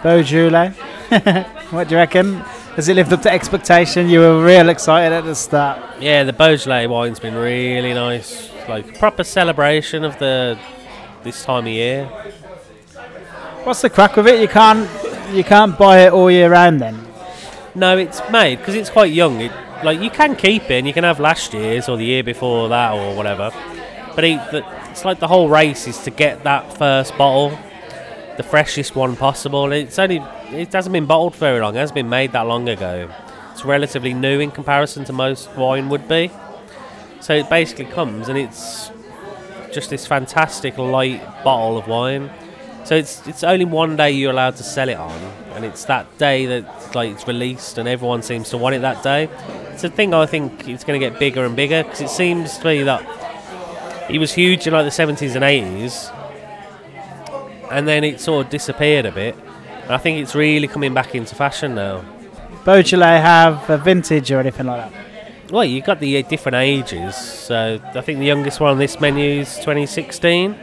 Beaujolais? 0.04 0.70
what 1.72 1.88
do 1.88 1.96
you 1.96 1.98
reckon? 1.98 2.36
Has 2.76 2.88
it 2.88 2.94
lived 2.94 3.12
up 3.14 3.24
to 3.24 3.34
expectation? 3.34 4.10
You 4.10 4.20
were 4.20 4.46
real 4.46 4.70
excited 4.70 5.12
at 5.12 5.24
the 5.24 5.34
start. 5.34 5.82
Yeah, 6.00 6.24
the 6.24 6.34
Beaujolais 6.34 6.86
wine's 6.86 7.20
been 7.20 7.34
really 7.34 7.96
nice. 7.96 8.52
Like 8.70 9.00
proper 9.00 9.24
celebration 9.24 10.04
of 10.04 10.20
the 10.20 10.60
this 11.24 11.44
time 11.44 11.66
of 11.66 11.74
year. 11.74 12.06
What's 13.64 13.82
the 13.82 13.90
crack 13.90 14.16
with 14.16 14.28
it? 14.28 14.40
You 14.40 14.48
can't 14.48 14.88
you 15.34 15.44
can't 15.44 15.76
buy 15.80 16.02
it 16.02 16.14
all 16.14 16.30
year 16.30 16.52
round 16.52 16.80
then. 16.80 17.06
No, 17.76 17.98
it's 17.98 18.22
made 18.32 18.60
because 18.60 18.76
it's 18.76 18.90
quite 18.90 19.12
young. 19.12 19.42
It, 19.42 19.52
like 19.84 20.00
you 20.00 20.10
can 20.10 20.36
keep 20.36 20.64
it, 20.64 20.76
and 20.76 20.88
you 20.88 20.94
can 20.94 21.04
have 21.04 21.20
last 21.20 21.54
year's 21.54 21.90
or 21.90 21.98
the 21.98 22.06
year 22.06 22.24
before 22.24 22.70
that 22.70 22.94
or 22.94 23.16
whatever. 23.16 23.52
But 24.16 24.24
it, 24.24 24.40
it's 24.90 25.04
like 25.04 25.20
the 25.20 25.28
whole 25.28 25.50
race 25.50 25.88
is 25.88 25.98
to 26.06 26.12
get 26.12 26.46
that 26.46 26.78
first 26.78 27.18
bottle, 27.18 27.58
the 28.38 28.44
freshest 28.44 28.96
one 28.96 29.18
possible. 29.18 29.72
It's 29.74 30.00
only 30.00 30.24
it 30.52 30.72
hasn't 30.72 30.94
been 30.94 31.06
bottled 31.06 31.36
very 31.36 31.60
long. 31.60 31.76
It 31.76 31.80
hasn't 31.80 31.96
been 31.96 32.10
made 32.10 32.32
that 32.32 32.48
long 32.48 32.70
ago. 32.70 33.10
It's 33.52 33.66
relatively 33.66 34.14
new 34.14 34.40
in 34.40 34.52
comparison 34.52 35.04
to 35.06 35.14
most 35.14 35.54
wine 35.56 35.90
would 35.90 36.08
be. 36.08 36.32
So 37.20 37.34
it 37.34 37.50
basically 37.50 37.86
comes 37.86 38.30
and 38.30 38.38
it's 38.38 38.92
just 39.74 39.90
this 39.90 40.08
fantastic 40.08 40.78
light 40.78 41.22
bottle 41.44 41.78
of 41.78 41.88
wine. 41.88 42.30
So 42.86 42.96
it's 42.96 43.28
it's 43.28 43.44
only 43.44 43.66
one 43.66 43.96
day 43.96 44.12
you're 44.12 44.32
allowed 44.32 44.58
to 44.58 44.64
sell 44.64 44.90
it 44.90 44.98
on, 44.98 45.20
and 45.56 45.66
it's 45.66 45.86
that 45.86 46.06
day 46.20 46.46
that 46.46 46.96
like 46.96 47.12
it's 47.12 47.28
released, 47.28 47.80
and 47.80 47.90
everyone 47.90 48.22
seems 48.22 48.50
to 48.52 48.58
want 48.60 48.76
it 48.76 48.80
that 48.80 49.02
day. 49.02 49.28
It's 49.72 49.84
a 49.84 49.90
thing 49.90 50.14
I 50.14 50.28
think 50.28 50.70
it's 50.70 50.84
going 50.84 51.00
to 51.00 51.10
get 51.10 51.20
bigger 51.20 51.46
and 51.46 51.56
bigger 51.56 51.84
because 51.84 52.02
it 52.02 52.10
seems 52.10 52.60
to 52.60 52.66
me 52.66 52.84
that 52.84 53.02
he 54.08 54.20
was 54.20 54.34
huge 54.34 54.68
in 54.68 54.74
like 54.74 54.86
the 54.86 55.04
70s 55.04 55.36
and 55.36 55.44
80s, 55.44 56.14
and 57.72 57.88
then 57.88 58.04
it 58.04 58.22
sort 58.22 58.46
of 58.46 58.52
disappeared 58.52 59.08
a 59.08 59.12
bit. 59.12 59.36
And 59.82 59.92
I 59.92 59.98
think 59.98 60.22
it's 60.22 60.36
really 60.36 60.68
coming 60.68 60.94
back 60.94 61.16
into 61.16 61.34
fashion 61.34 61.74
now. 61.74 62.06
Beaujolais 62.66 63.20
have 63.20 63.68
a 63.68 63.80
vintage 63.80 64.32
or 64.32 64.40
anything 64.40 64.68
like 64.68 64.92
that? 64.92 65.52
Well, 65.52 65.66
you've 65.66 65.86
got 65.86 66.00
the 66.00 66.18
uh, 66.18 66.28
different 66.28 66.56
ages. 66.56 67.16
So 67.16 67.80
I 67.96 68.02
think 68.02 68.20
the 68.20 68.26
youngest 68.26 68.60
one 68.60 68.72
on 68.72 68.78
this 68.78 69.00
menu 69.00 69.42
is 69.42 69.56
2016, 69.58 70.56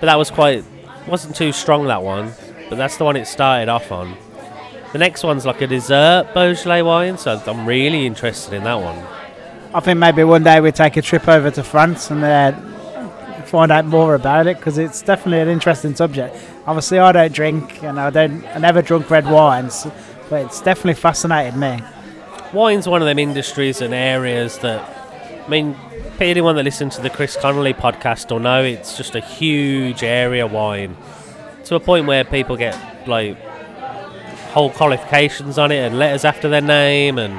but 0.00 0.06
that 0.06 0.16
was 0.16 0.30
quite 0.30 0.64
wasn't 1.08 1.36
too 1.36 1.52
strong 1.52 1.86
that 1.86 2.02
one. 2.02 2.32
But 2.68 2.76
that's 2.76 2.96
the 2.98 3.04
one 3.04 3.16
it 3.16 3.26
started 3.26 3.68
off 3.68 3.90
on. 3.90 4.16
The 4.92 4.98
next 4.98 5.22
one's 5.22 5.46
like 5.46 5.60
a 5.60 5.66
dessert 5.66 6.30
Beaujolais 6.34 6.82
wine, 6.82 7.18
so 7.18 7.42
I'm 7.46 7.66
really 7.66 8.06
interested 8.06 8.54
in 8.54 8.64
that 8.64 8.74
one. 8.74 8.98
I 9.74 9.80
think 9.80 9.98
maybe 9.98 10.24
one 10.24 10.44
day 10.44 10.60
we 10.60 10.72
take 10.72 10.96
a 10.96 11.02
trip 11.02 11.28
over 11.28 11.50
to 11.50 11.62
France 11.62 12.10
and 12.10 12.24
uh, 12.24 12.52
find 13.44 13.70
out 13.70 13.84
more 13.84 14.14
about 14.14 14.46
it 14.46 14.56
because 14.56 14.78
it's 14.78 15.02
definitely 15.02 15.40
an 15.40 15.48
interesting 15.48 15.94
subject. 15.94 16.36
Obviously, 16.66 16.98
I 16.98 17.12
don't 17.12 17.32
drink 17.32 17.82
and 17.82 18.00
I 18.00 18.10
don't, 18.10 18.44
I 18.46 18.58
never 18.58 18.80
drunk 18.80 19.10
red 19.10 19.26
wines, 19.26 19.86
but 20.30 20.46
it's 20.46 20.60
definitely 20.60 20.94
fascinated 20.94 21.56
me. 21.56 21.80
Wine's 22.52 22.88
one 22.88 23.02
of 23.02 23.06
them 23.06 23.18
industries 23.18 23.82
and 23.82 23.92
areas 23.92 24.58
that, 24.58 25.44
I 25.44 25.48
mean, 25.48 25.76
anyone 26.20 26.56
that 26.56 26.64
listens 26.64 26.96
to 26.96 27.02
the 27.02 27.10
Chris 27.10 27.36
Connolly 27.36 27.74
podcast 27.74 28.30
will 28.30 28.40
know 28.40 28.62
it's 28.62 28.96
just 28.96 29.14
a 29.14 29.20
huge 29.20 30.02
area 30.02 30.46
wine 30.46 30.96
to 31.64 31.74
a 31.74 31.80
point 31.80 32.06
where 32.06 32.24
people 32.24 32.56
get 32.56 32.76
like 33.06 33.38
whole 34.52 34.70
qualifications 34.70 35.58
on 35.58 35.70
it 35.70 35.78
and 35.78 35.98
letters 35.98 36.24
after 36.24 36.48
their 36.48 36.60
name 36.60 37.18
and 37.18 37.34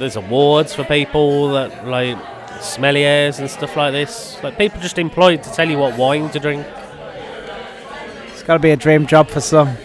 there's 0.00 0.16
awards 0.16 0.74
for 0.74 0.84
people 0.84 1.52
that 1.52 1.86
like 1.86 2.16
sommeliers 2.58 3.38
and 3.38 3.50
stuff 3.50 3.76
like 3.76 3.92
this 3.92 4.42
like 4.42 4.56
people 4.56 4.80
just 4.80 4.98
employed 4.98 5.42
to 5.42 5.52
tell 5.52 5.68
you 5.68 5.78
what 5.78 5.96
wine 5.98 6.30
to 6.30 6.38
drink 6.40 6.66
It's 8.32 8.42
got 8.42 8.54
to 8.54 8.58
be 8.60 8.70
a 8.70 8.76
dream 8.76 9.06
job 9.06 9.28
for 9.28 9.40
some. 9.40 9.76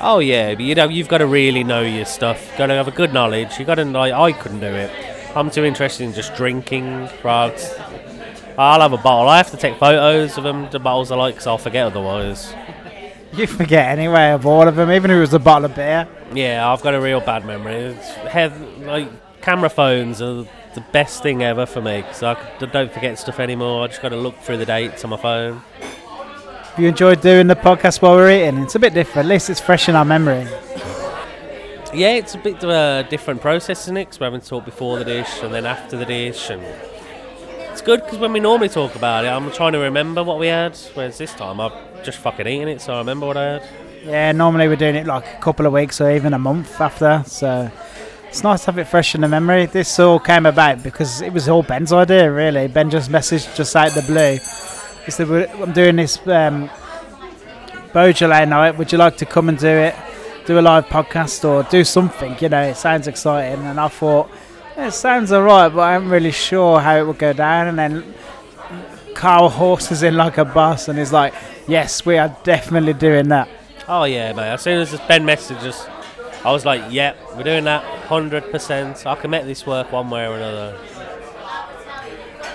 Oh 0.00 0.18
yeah, 0.18 0.54
but 0.54 0.64
you 0.64 0.74
know 0.74 0.88
you've 0.88 1.08
got 1.08 1.18
to 1.18 1.26
really 1.26 1.64
know 1.64 1.80
your 1.80 2.04
stuff. 2.04 2.54
Got 2.58 2.66
to 2.66 2.74
have 2.74 2.88
a 2.88 2.90
good 2.90 3.14
knowledge. 3.14 3.58
You 3.58 3.64
got 3.64 3.76
to 3.76 3.84
like 3.86 4.12
I 4.12 4.32
couldn't 4.32 4.60
do 4.60 4.66
it. 4.66 4.90
I'm 5.36 5.50
too 5.50 5.64
interested 5.64 6.04
in 6.04 6.12
just 6.12 6.34
drinking. 6.36 7.08
Right, 7.22 7.58
I'll 8.56 8.80
have 8.80 8.92
a 8.92 8.98
bottle. 8.98 9.28
I 9.28 9.36
have 9.38 9.50
to 9.50 9.56
take 9.56 9.76
photos 9.78 10.38
of 10.38 10.44
them, 10.44 10.68
the 10.70 10.78
bottles 10.78 11.10
I 11.10 11.16
like, 11.16 11.34
because 11.34 11.46
I'll 11.46 11.58
forget 11.58 11.86
otherwise. 11.86 12.54
You 13.32 13.48
forget 13.48 13.88
anyway 13.98 14.30
of 14.30 14.46
all 14.46 14.68
of 14.68 14.76
them, 14.76 14.92
even 14.92 15.10
if 15.10 15.16
it 15.16 15.20
was 15.20 15.34
a 15.34 15.40
bottle 15.40 15.64
of 15.64 15.74
beer. 15.74 16.06
Yeah, 16.32 16.70
I've 16.70 16.82
got 16.82 16.94
a 16.94 17.00
real 17.00 17.20
bad 17.20 17.44
memory. 17.44 17.74
It's 17.74 18.82
like 18.82 19.08
camera 19.40 19.68
phones 19.68 20.22
are 20.22 20.46
the 20.74 20.80
best 20.92 21.22
thing 21.22 21.42
ever 21.42 21.66
for 21.66 21.80
me 21.80 22.02
because 22.02 22.22
I 22.22 22.36
don't 22.58 22.92
forget 22.92 23.18
stuff 23.18 23.40
anymore. 23.40 23.84
I 23.84 23.86
just 23.88 24.02
got 24.02 24.10
to 24.10 24.16
look 24.16 24.38
through 24.38 24.58
the 24.58 24.66
dates 24.66 25.02
on 25.04 25.10
my 25.10 25.16
phone. 25.16 25.62
Have 25.80 26.78
you 26.78 26.88
enjoyed 26.88 27.20
doing 27.20 27.46
the 27.46 27.56
podcast 27.56 28.02
while 28.02 28.14
we're 28.16 28.30
eating? 28.30 28.62
It's 28.62 28.74
a 28.74 28.78
bit 28.80 28.94
different. 28.94 29.26
At 29.26 29.30
least 29.30 29.50
it's 29.50 29.60
fresh 29.60 29.88
in 29.88 29.96
our 29.96 30.04
memory. 30.04 30.46
Yeah, 31.94 32.14
it's 32.14 32.34
a 32.34 32.38
bit 32.38 32.62
of 32.64 32.70
a 32.70 33.06
different 33.08 33.40
process, 33.40 33.82
isn't 33.82 33.96
it? 33.96 34.06
'Cause 34.06 34.18
we're 34.20 34.26
having 34.26 34.40
to 34.40 34.48
talk 34.48 34.64
before 34.64 34.98
the 34.98 35.04
dish 35.04 35.42
and 35.42 35.54
then 35.54 35.64
after 35.64 35.96
the 35.96 36.04
dish, 36.04 36.50
and 36.50 36.60
it's 37.70 37.80
good 37.82 38.02
because 38.04 38.18
when 38.18 38.32
we 38.32 38.40
normally 38.40 38.68
talk 38.68 38.94
about 38.96 39.24
it, 39.24 39.28
I'm 39.28 39.50
trying 39.52 39.72
to 39.72 39.78
remember 39.78 40.22
what 40.24 40.38
we 40.38 40.48
had. 40.48 40.76
Whereas 40.94 41.18
this 41.18 41.32
time, 41.34 41.60
I've 41.60 41.72
just 42.02 42.18
fucking 42.18 42.46
eaten 42.48 42.68
it, 42.68 42.80
so 42.80 42.94
I 42.94 42.98
remember 42.98 43.26
what 43.26 43.36
I 43.36 43.44
had. 43.44 43.62
Yeah, 44.04 44.32
normally 44.32 44.66
we're 44.68 44.76
doing 44.76 44.96
it 44.96 45.06
like 45.06 45.24
a 45.38 45.40
couple 45.40 45.66
of 45.66 45.72
weeks 45.72 46.00
or 46.00 46.10
even 46.10 46.34
a 46.34 46.38
month 46.38 46.80
after. 46.80 47.22
So 47.26 47.70
it's 48.28 48.42
nice 48.42 48.60
to 48.64 48.66
have 48.72 48.78
it 48.78 48.88
fresh 48.88 49.14
in 49.14 49.20
the 49.20 49.28
memory. 49.28 49.66
This 49.66 49.98
all 50.00 50.18
came 50.18 50.46
about 50.46 50.82
because 50.82 51.22
it 51.22 51.32
was 51.32 51.48
all 51.48 51.62
Ben's 51.62 51.92
idea, 51.92 52.30
really. 52.30 52.66
Ben 52.66 52.90
just 52.90 53.10
messaged 53.10 53.54
just 53.56 53.74
out 53.76 53.92
the 53.92 54.02
blue. 54.02 54.38
He 55.04 55.10
said, 55.10 55.30
I'm 55.62 55.72
doing 55.72 55.96
this 55.96 56.18
um, 56.26 56.68
Beaujolais 57.92 58.46
night. 58.46 58.76
Would 58.78 58.90
you 58.90 58.98
like 58.98 59.16
to 59.18 59.26
come 59.26 59.48
and 59.48 59.56
do 59.58 59.68
it? 59.68 59.94
Do 60.46 60.58
a 60.58 60.60
live 60.60 60.86
podcast 60.86 61.48
or 61.48 61.62
do 61.70 61.84
something? 61.84 62.36
You 62.40 62.48
know, 62.48 62.62
it 62.62 62.76
sounds 62.76 63.08
exciting. 63.08 63.64
And 63.64 63.80
I 63.80 63.88
thought, 63.88 64.30
yeah, 64.76 64.88
it 64.88 64.92
sounds 64.92 65.32
alright, 65.32 65.72
but 65.72 65.80
I'm 65.80 66.10
really 66.10 66.32
sure 66.32 66.80
how 66.80 66.96
it 66.96 67.06
would 67.06 67.18
go 67.18 67.32
down. 67.32 67.68
And 67.68 67.78
then 67.78 68.14
Carl 69.14 69.48
horses 69.48 70.02
in 70.02 70.16
like 70.16 70.38
a 70.38 70.44
bus 70.44 70.88
and 70.88 70.98
he's 70.98 71.12
like, 71.12 71.32
yes, 71.66 72.04
we 72.04 72.18
are 72.18 72.36
definitely 72.44 72.92
doing 72.92 73.28
that. 73.28 73.48
Oh 73.88 74.04
yeah, 74.04 74.32
mate. 74.32 74.52
As 74.52 74.62
soon 74.62 74.80
as 74.80 74.90
this 74.90 75.00
Ben 75.08 75.24
messaged 75.24 75.62
us, 75.62 75.86
I 76.44 76.52
was 76.52 76.66
like, 76.66 76.82
"Yep, 76.90 77.36
we're 77.36 77.42
doing 77.42 77.64
that, 77.64 77.82
hundred 78.04 78.50
percent. 78.50 79.06
I 79.06 79.14
can 79.14 79.30
make 79.30 79.44
this 79.44 79.66
work 79.66 79.90
one 79.92 80.10
way 80.10 80.26
or 80.26 80.36
another." 80.36 80.76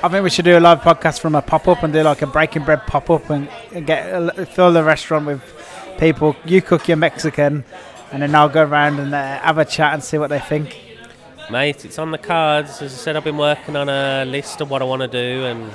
I 0.02 0.08
think 0.08 0.24
we 0.24 0.30
should 0.30 0.46
do 0.46 0.58
a 0.58 0.62
live 0.62 0.80
podcast 0.82 1.20
from 1.20 1.36
a 1.36 1.42
pop 1.42 1.68
up 1.68 1.84
and 1.84 1.92
do 1.92 2.04
like 2.04 2.22
a 2.22 2.28
breaking 2.28 2.64
bread 2.64 2.86
pop 2.88 3.10
up 3.10 3.30
and, 3.30 3.50
and 3.74 3.86
get 3.86 4.48
fill 4.50 4.72
the 4.72 4.84
restaurant 4.84 5.26
with 5.26 5.42
people. 6.00 6.36
You 6.46 6.62
cook 6.62 6.88
your 6.88 6.98
Mexican, 6.98 7.66
and 8.12 8.22
then 8.22 8.34
I'll 8.34 8.50
go 8.50 8.64
around 8.64 9.00
and 9.00 9.14
uh, 9.14 9.40
have 9.40 9.58
a 9.58 9.66
chat 9.66 9.94
and 9.94 10.04
see 10.04 10.18
what 10.18 10.30
they 10.30 10.40
think. 10.40 10.80
Mate, 11.52 11.84
it's 11.84 12.00
on 12.00 12.12
the 12.12 12.18
cards. 12.18 12.82
As 12.82 12.94
I 12.94 12.98
said, 12.98 13.16
I've 13.16 13.24
been 13.24 13.38
working 13.38 13.76
on 13.76 13.90
a 13.90 14.24
list 14.26 14.62
of 14.62 14.70
what 14.70 14.82
I 14.82 14.86
want 14.86 15.02
to 15.02 15.08
do, 15.08 15.46
and 15.46 15.72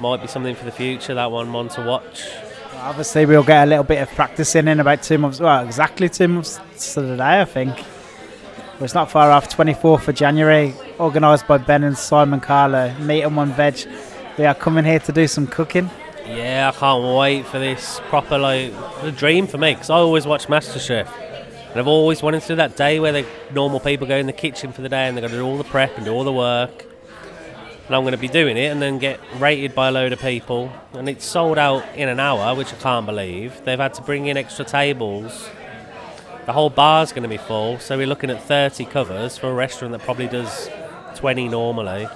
might 0.00 0.20
be 0.20 0.26
something 0.26 0.54
for 0.54 0.64
the 0.64 0.72
future. 0.72 1.14
That 1.14 1.30
one, 1.30 1.52
one 1.52 1.68
to 1.70 1.82
watch. 1.82 2.28
Obviously, 2.74 3.24
we'll 3.24 3.44
get 3.44 3.64
a 3.64 3.66
little 3.66 3.84
bit 3.84 4.02
of 4.02 4.10
practice 4.10 4.54
in 4.56 4.68
about 4.68 5.02
two 5.02 5.16
months. 5.16 5.40
Well, 5.40 5.64
exactly 5.64 6.08
two 6.08 6.28
months 6.28 6.60
to 6.92 7.00
the 7.00 7.16
day, 7.16 7.40
I 7.40 7.44
think. 7.44 7.76
Well, 7.76 8.84
it's 8.84 8.94
not 8.94 9.10
far 9.10 9.30
off. 9.30 9.48
24th 9.56 10.08
of 10.08 10.14
January, 10.16 10.74
organised 10.98 11.46
by 11.46 11.58
Ben 11.58 11.84
and 11.84 11.96
Simon 11.96 12.40
Carlo. 12.40 12.92
Meat 12.98 13.22
and 13.22 13.36
one 13.36 13.52
veg. 13.52 13.86
We 14.36 14.44
are 14.44 14.54
coming 14.54 14.84
here 14.84 14.98
to 14.98 15.12
do 15.12 15.28
some 15.28 15.46
cooking. 15.46 15.88
Yeah, 16.26 16.72
I 16.74 16.78
can't 16.78 17.04
wait 17.18 17.44
for 17.46 17.58
this 17.58 18.00
proper 18.08 18.38
like 18.38 18.72
the 19.02 19.12
dream 19.12 19.46
for 19.46 19.58
me 19.58 19.74
because 19.74 19.90
I 19.90 19.96
always 19.96 20.26
watch 20.26 20.46
MasterChef, 20.46 21.06
and 21.70 21.78
I've 21.78 21.86
always 21.86 22.22
wanted 22.22 22.40
to 22.42 22.48
do 22.48 22.56
that 22.56 22.76
day 22.76 22.98
where 22.98 23.12
the 23.12 23.26
normal 23.52 23.78
people 23.78 24.06
go 24.06 24.16
in 24.16 24.26
the 24.26 24.32
kitchen 24.32 24.72
for 24.72 24.80
the 24.80 24.88
day 24.88 25.06
and 25.06 25.16
they're 25.16 25.22
going 25.22 25.32
to 25.32 25.38
do 25.38 25.44
all 25.44 25.58
the 25.58 25.64
prep 25.64 25.96
and 25.96 26.06
do 26.06 26.12
all 26.12 26.24
the 26.24 26.32
work. 26.32 26.86
And 27.86 27.94
I'm 27.94 28.02
going 28.02 28.12
to 28.12 28.18
be 28.18 28.28
doing 28.28 28.56
it 28.56 28.72
and 28.72 28.80
then 28.80 28.98
get 28.98 29.20
rated 29.38 29.74
by 29.74 29.88
a 29.88 29.92
load 29.92 30.14
of 30.14 30.20
people, 30.20 30.72
and 30.94 31.10
it's 31.10 31.26
sold 31.26 31.58
out 31.58 31.84
in 31.94 32.08
an 32.08 32.18
hour, 32.18 32.54
which 32.56 32.72
I 32.72 32.76
can't 32.76 33.04
believe. 33.04 33.62
They've 33.64 33.78
had 33.78 33.92
to 33.94 34.02
bring 34.02 34.24
in 34.24 34.38
extra 34.38 34.64
tables. 34.64 35.50
The 36.46 36.54
whole 36.54 36.70
bar's 36.70 37.12
going 37.12 37.24
to 37.24 37.28
be 37.28 37.36
full, 37.36 37.78
so 37.78 37.98
we're 37.98 38.06
looking 38.06 38.30
at 38.30 38.42
30 38.42 38.86
covers 38.86 39.36
for 39.36 39.50
a 39.50 39.54
restaurant 39.54 39.92
that 39.92 40.00
probably 40.00 40.28
does 40.28 40.70
20 41.16 41.48
normally. 41.48 42.08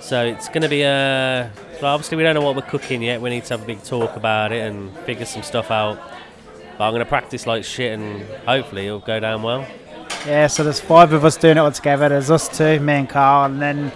So 0.00 0.24
it's 0.26 0.48
going 0.48 0.62
to 0.62 0.68
be 0.68 0.82
a. 0.82 1.52
Well, 1.82 1.92
obviously, 1.92 2.16
we 2.16 2.22
don't 2.22 2.34
know 2.34 2.40
what 2.40 2.56
we're 2.56 2.62
cooking 2.62 3.02
yet. 3.02 3.20
We 3.20 3.30
need 3.30 3.44
to 3.44 3.54
have 3.54 3.62
a 3.62 3.66
big 3.66 3.82
talk 3.82 4.16
about 4.16 4.52
it 4.52 4.66
and 4.66 4.96
figure 5.00 5.26
some 5.26 5.42
stuff 5.42 5.70
out. 5.70 5.98
But 6.78 6.84
I'm 6.84 6.92
going 6.92 7.00
to 7.00 7.08
practice 7.08 7.46
like 7.46 7.64
shit, 7.64 7.98
and 7.98 8.22
hopefully 8.46 8.86
it'll 8.86 9.00
go 9.00 9.20
down 9.20 9.42
well. 9.42 9.66
Yeah, 10.26 10.46
so 10.46 10.64
there's 10.64 10.80
five 10.80 11.12
of 11.12 11.24
us 11.24 11.36
doing 11.36 11.56
it 11.56 11.60
all 11.60 11.70
together. 11.70 12.08
There's 12.08 12.30
us 12.30 12.48
two, 12.48 12.80
me 12.80 12.94
and 12.94 13.08
Carl, 13.08 13.46
and 13.46 13.60
then 13.60 13.92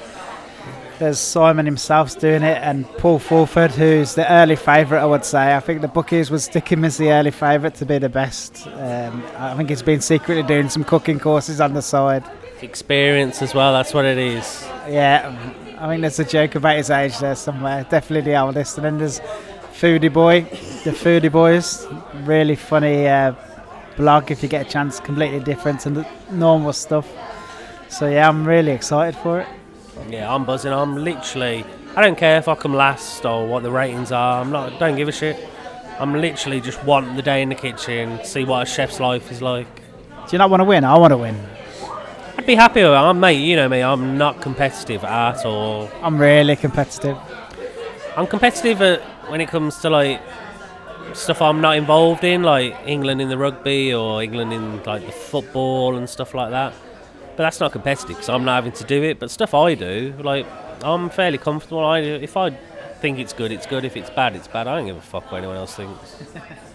there's 0.98 1.18
Simon 1.18 1.64
himself's 1.64 2.14
doing 2.14 2.42
it, 2.42 2.58
and 2.62 2.86
Paul 2.98 3.18
Fulford, 3.18 3.70
who's 3.70 4.14
the 4.14 4.30
early 4.30 4.56
favourite, 4.56 5.00
I 5.00 5.06
would 5.06 5.24
say. 5.24 5.56
I 5.56 5.60
think 5.60 5.80
the 5.80 5.88
bookies 5.88 6.30
would 6.30 6.42
stick 6.42 6.70
him 6.70 6.84
as 6.84 6.98
the 6.98 7.10
early 7.10 7.30
favourite 7.30 7.74
to 7.76 7.86
be 7.86 7.96
the 7.96 8.10
best. 8.10 8.66
Um, 8.66 9.24
I 9.38 9.56
think 9.56 9.70
he's 9.70 9.82
been 9.82 10.02
secretly 10.02 10.42
doing 10.42 10.68
some 10.68 10.84
cooking 10.84 11.18
courses 11.18 11.60
on 11.60 11.72
the 11.72 11.82
side. 11.82 12.22
Experience 12.60 13.40
as 13.40 13.54
well. 13.54 13.72
That's 13.72 13.94
what 13.94 14.04
it 14.04 14.18
is. 14.18 14.62
Yeah, 14.86 15.34
I 15.80 15.88
think 15.88 16.02
there's 16.02 16.18
a 16.18 16.26
joke 16.26 16.56
about 16.56 16.76
his 16.76 16.90
age 16.90 17.18
there 17.20 17.34
somewhere. 17.34 17.86
Definitely 17.88 18.32
the 18.32 18.38
oldest. 18.38 18.76
And 18.76 18.84
then 18.84 18.98
there's 18.98 19.18
Foodie 19.72 20.12
Boy, 20.12 20.42
the 20.84 20.90
Foodie 20.90 21.32
Boys. 21.32 21.86
Really 22.24 22.54
funny 22.54 23.08
uh, 23.08 23.32
blog 23.96 24.30
if 24.30 24.42
you 24.42 24.48
get 24.50 24.66
a 24.66 24.70
chance. 24.70 25.00
Completely 25.00 25.40
different 25.40 25.80
to 25.80 25.90
the 25.90 26.06
normal 26.30 26.74
stuff. 26.74 27.08
So 27.88 28.10
yeah, 28.10 28.28
I'm 28.28 28.46
really 28.46 28.72
excited 28.72 29.18
for 29.20 29.40
it. 29.40 29.48
Yeah, 30.10 30.32
I'm 30.34 30.44
buzzing. 30.44 30.70
I'm 30.70 30.96
literally. 31.02 31.64
I 31.96 32.02
don't 32.02 32.18
care 32.18 32.36
if 32.36 32.46
I 32.46 32.56
come 32.56 32.74
last 32.74 33.24
or 33.24 33.46
what 33.46 33.62
the 33.62 33.70
ratings 33.70 34.12
are. 34.12 34.42
I'm 34.42 34.50
not. 34.50 34.78
Don't 34.78 34.96
give 34.96 35.08
a 35.08 35.12
shit. 35.12 35.48
I'm 35.98 36.12
literally 36.14 36.60
just 36.60 36.84
want 36.84 37.16
the 37.16 37.22
day 37.22 37.40
in 37.40 37.48
the 37.48 37.54
kitchen, 37.54 38.22
see 38.24 38.44
what 38.44 38.62
a 38.62 38.66
chef's 38.66 39.00
life 39.00 39.30
is 39.30 39.42
like. 39.42 39.66
Do 39.76 40.32
you 40.32 40.38
not 40.38 40.50
want 40.50 40.60
to 40.60 40.64
win? 40.64 40.84
I 40.84 40.96
want 40.96 41.12
to 41.12 41.18
win. 41.18 41.38
I'd 42.40 42.46
be 42.46 42.54
happy 42.54 42.80
with 42.80 42.92
it. 42.92 42.94
I'm 42.94 43.20
mate. 43.20 43.34
You 43.34 43.54
know 43.54 43.68
me. 43.68 43.82
I'm 43.82 44.16
not 44.16 44.40
competitive 44.40 45.04
at 45.04 45.44
all. 45.44 45.90
I'm 46.00 46.16
really 46.16 46.56
competitive. 46.56 47.18
I'm 48.16 48.26
competitive 48.26 48.80
at, 48.80 49.02
when 49.30 49.42
it 49.42 49.50
comes 49.50 49.78
to 49.80 49.90
like 49.90 50.22
stuff 51.12 51.42
I'm 51.42 51.60
not 51.60 51.76
involved 51.76 52.24
in, 52.24 52.42
like 52.42 52.74
England 52.86 53.20
in 53.20 53.28
the 53.28 53.36
rugby 53.36 53.92
or 53.92 54.22
England 54.22 54.54
in 54.54 54.82
like 54.84 55.04
the 55.04 55.12
football 55.12 55.96
and 55.96 56.08
stuff 56.08 56.32
like 56.32 56.48
that. 56.48 56.72
But 57.36 57.42
that's 57.42 57.60
not 57.60 57.72
competitive 57.72 58.16
because 58.16 58.30
I'm 58.30 58.46
not 58.46 58.54
having 58.54 58.72
to 58.72 58.84
do 58.84 59.02
it. 59.02 59.18
But 59.18 59.30
stuff 59.30 59.52
I 59.52 59.74
do, 59.74 60.14
like 60.22 60.46
I'm 60.82 61.10
fairly 61.10 61.36
comfortable. 61.36 61.84
I 61.84 61.98
if 61.98 62.38
I 62.38 62.52
think 63.02 63.18
it's 63.18 63.34
good, 63.34 63.52
it's 63.52 63.66
good. 63.66 63.84
If 63.84 63.98
it's 63.98 64.08
bad, 64.08 64.34
it's 64.34 64.48
bad. 64.48 64.66
I 64.66 64.78
don't 64.78 64.86
give 64.86 64.96
a 64.96 65.02
fuck 65.02 65.30
what 65.30 65.36
anyone 65.36 65.58
else 65.58 65.74
thinks. 65.74 66.24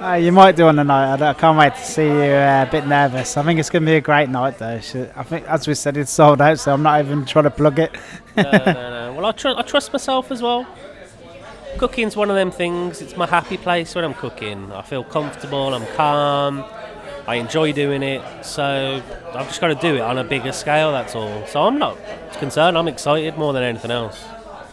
Uh, 0.00 0.14
you 0.14 0.32
might 0.32 0.56
do 0.56 0.66
on 0.66 0.76
the 0.76 0.84
night. 0.84 1.20
I, 1.20 1.34
can't 1.34 1.58
wait 1.58 1.74
to 1.74 1.84
see 1.84 2.06
you 2.06 2.10
uh, 2.10 2.64
a 2.66 2.70
bit 2.70 2.86
nervous. 2.86 3.36
I 3.36 3.42
think 3.42 3.60
it's 3.60 3.68
going 3.68 3.82
to 3.82 3.86
be 3.86 3.96
a 3.96 4.00
great 4.00 4.30
night, 4.30 4.56
though. 4.56 4.80
I 5.14 5.22
think, 5.24 5.46
as 5.46 5.68
we 5.68 5.74
said, 5.74 5.98
it's 5.98 6.10
sold 6.10 6.40
out, 6.40 6.58
so 6.58 6.72
I'm 6.72 6.82
not 6.82 7.04
even 7.04 7.26
trying 7.26 7.44
to 7.44 7.50
plug 7.50 7.78
it. 7.78 7.94
no, 8.34 8.42
no, 8.44 8.64
no. 8.64 9.12
Well, 9.14 9.26
I, 9.26 9.32
tr- 9.32 9.48
I 9.48 9.60
trust 9.60 9.92
myself 9.92 10.30
as 10.30 10.40
well. 10.40 10.66
Cooking's 11.76 12.16
one 12.16 12.30
of 12.30 12.36
them 12.36 12.50
things. 12.50 13.02
It's 13.02 13.14
my 13.14 13.26
happy 13.26 13.58
place 13.58 13.94
when 13.94 14.04
I'm 14.04 14.14
cooking. 14.14 14.72
I 14.72 14.80
feel 14.80 15.04
comfortable. 15.04 15.74
I'm 15.74 15.86
calm. 15.94 16.64
I 17.26 17.34
enjoy 17.34 17.72
doing 17.72 18.02
it. 18.02 18.22
So 18.42 19.02
I've 19.34 19.48
just 19.48 19.60
got 19.60 19.68
to 19.68 19.74
do 19.74 19.96
it 19.96 20.00
on 20.00 20.16
a 20.16 20.24
bigger 20.24 20.52
scale. 20.52 20.92
That's 20.92 21.14
all. 21.14 21.46
So 21.46 21.60
I'm 21.60 21.78
not 21.78 21.98
concerned. 22.38 22.78
I'm 22.78 22.88
excited 22.88 23.36
more 23.36 23.52
than 23.52 23.62
anything 23.62 23.90
else. 23.90 24.24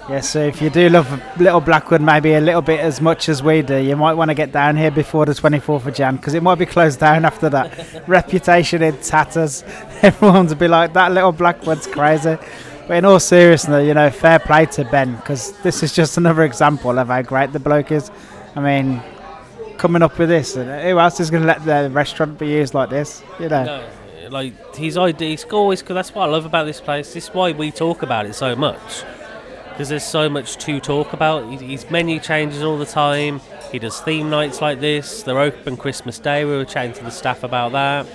Yeah, 0.09 0.21
so 0.21 0.39
if 0.39 0.61
you 0.61 0.69
do 0.69 0.87
love 0.87 1.21
Little 1.37 1.59
Blackwood 1.59 1.99
maybe 1.99 2.35
a 2.35 2.39
little 2.39 2.61
bit 2.61 2.79
as 2.79 3.01
much 3.01 3.27
as 3.27 3.43
we 3.43 3.61
do, 3.61 3.75
you 3.75 3.97
might 3.97 4.13
want 4.13 4.31
to 4.31 4.35
get 4.35 4.53
down 4.53 4.77
here 4.77 4.89
before 4.89 5.25
the 5.25 5.33
24th 5.33 5.85
of 5.85 5.93
Jan 5.93 6.15
because 6.15 6.33
it 6.33 6.41
might 6.41 6.55
be 6.55 6.65
closed 6.65 7.01
down 7.01 7.25
after 7.25 7.49
that. 7.49 8.03
Reputation 8.07 8.81
in 8.81 8.95
tatters. 9.01 9.63
Everyone's 10.01 10.53
be 10.53 10.69
like, 10.69 10.93
that 10.93 11.11
Little 11.11 11.33
Blackwood's 11.33 11.87
crazy. 11.87 12.37
But 12.87 12.93
in 12.93 13.03
all 13.03 13.19
seriousness, 13.19 13.85
you 13.85 13.93
know, 13.93 14.09
fair 14.09 14.39
play 14.39 14.65
to 14.67 14.85
Ben 14.85 15.13
because 15.17 15.51
this 15.59 15.83
is 15.83 15.93
just 15.93 16.15
another 16.15 16.43
example 16.43 16.97
of 16.97 17.09
how 17.09 17.21
great 17.21 17.51
the 17.51 17.59
bloke 17.59 17.91
is. 17.91 18.09
I 18.55 18.61
mean, 18.61 19.03
coming 19.77 20.01
up 20.01 20.17
with 20.17 20.29
this, 20.29 20.55
and 20.55 20.69
who 20.83 20.99
else 20.99 21.19
is 21.19 21.29
going 21.29 21.43
to 21.43 21.47
let 21.47 21.65
the 21.65 21.89
restaurant 21.91 22.39
be 22.39 22.47
used 22.47 22.73
like 22.73 22.89
this? 22.89 23.23
You 23.41 23.49
know. 23.49 23.65
No, 23.65 24.29
like 24.29 24.73
his 24.73 24.97
idea, 24.97 25.31
he's 25.31 25.43
always 25.43 25.81
because 25.81 25.95
that's 25.95 26.15
what 26.15 26.29
I 26.29 26.31
love 26.31 26.45
about 26.45 26.63
this 26.63 26.79
place. 26.79 27.13
This 27.13 27.25
is 27.25 27.33
why 27.33 27.51
we 27.51 27.71
talk 27.71 28.03
about 28.03 28.25
it 28.25 28.35
so 28.35 28.55
much 28.55 29.03
because 29.77 29.89
there's 29.89 30.03
so 30.03 30.27
much 30.27 30.57
to 30.57 30.79
talk 30.79 31.13
about. 31.13 31.45
His- 31.51 31.61
His 31.83 31.91
menu 31.91 32.19
changes 32.19 32.63
all 32.63 32.79
the 32.79 32.85
time. 32.85 33.41
He 33.71 33.77
does 33.77 34.01
theme 34.01 34.27
nights 34.27 34.59
like 34.59 34.79
this. 34.79 35.21
They're 35.21 35.37
open 35.37 35.77
Christmas 35.77 36.17
Day. 36.17 36.45
We 36.45 36.57
were 36.57 36.65
chatting 36.65 36.93
to 36.93 37.03
the 37.03 37.11
staff 37.11 37.43
about 37.43 37.73
that. 37.73 38.07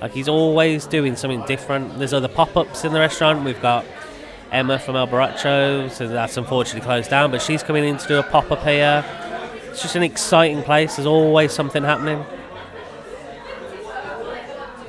Like 0.00 0.12
he's 0.12 0.26
always 0.28 0.86
doing 0.86 1.14
something 1.14 1.44
different. 1.46 1.98
There's 1.98 2.14
other 2.14 2.28
pop-ups 2.28 2.86
in 2.86 2.94
the 2.94 2.98
restaurant. 3.00 3.44
We've 3.44 3.60
got 3.60 3.84
Emma 4.50 4.78
from 4.78 4.96
El 4.96 5.06
Borracho, 5.06 5.90
so 5.90 6.08
that's 6.08 6.38
unfortunately 6.38 6.80
closed 6.86 7.10
down, 7.10 7.30
but 7.30 7.42
she's 7.42 7.62
coming 7.62 7.84
in 7.84 7.98
to 7.98 8.08
do 8.08 8.18
a 8.18 8.22
pop-up 8.22 8.62
here. 8.62 9.04
It's 9.68 9.82
just 9.82 9.96
an 9.96 10.02
exciting 10.02 10.62
place. 10.62 10.96
There's 10.96 11.06
always 11.06 11.52
something 11.52 11.82
happening. 11.82 12.24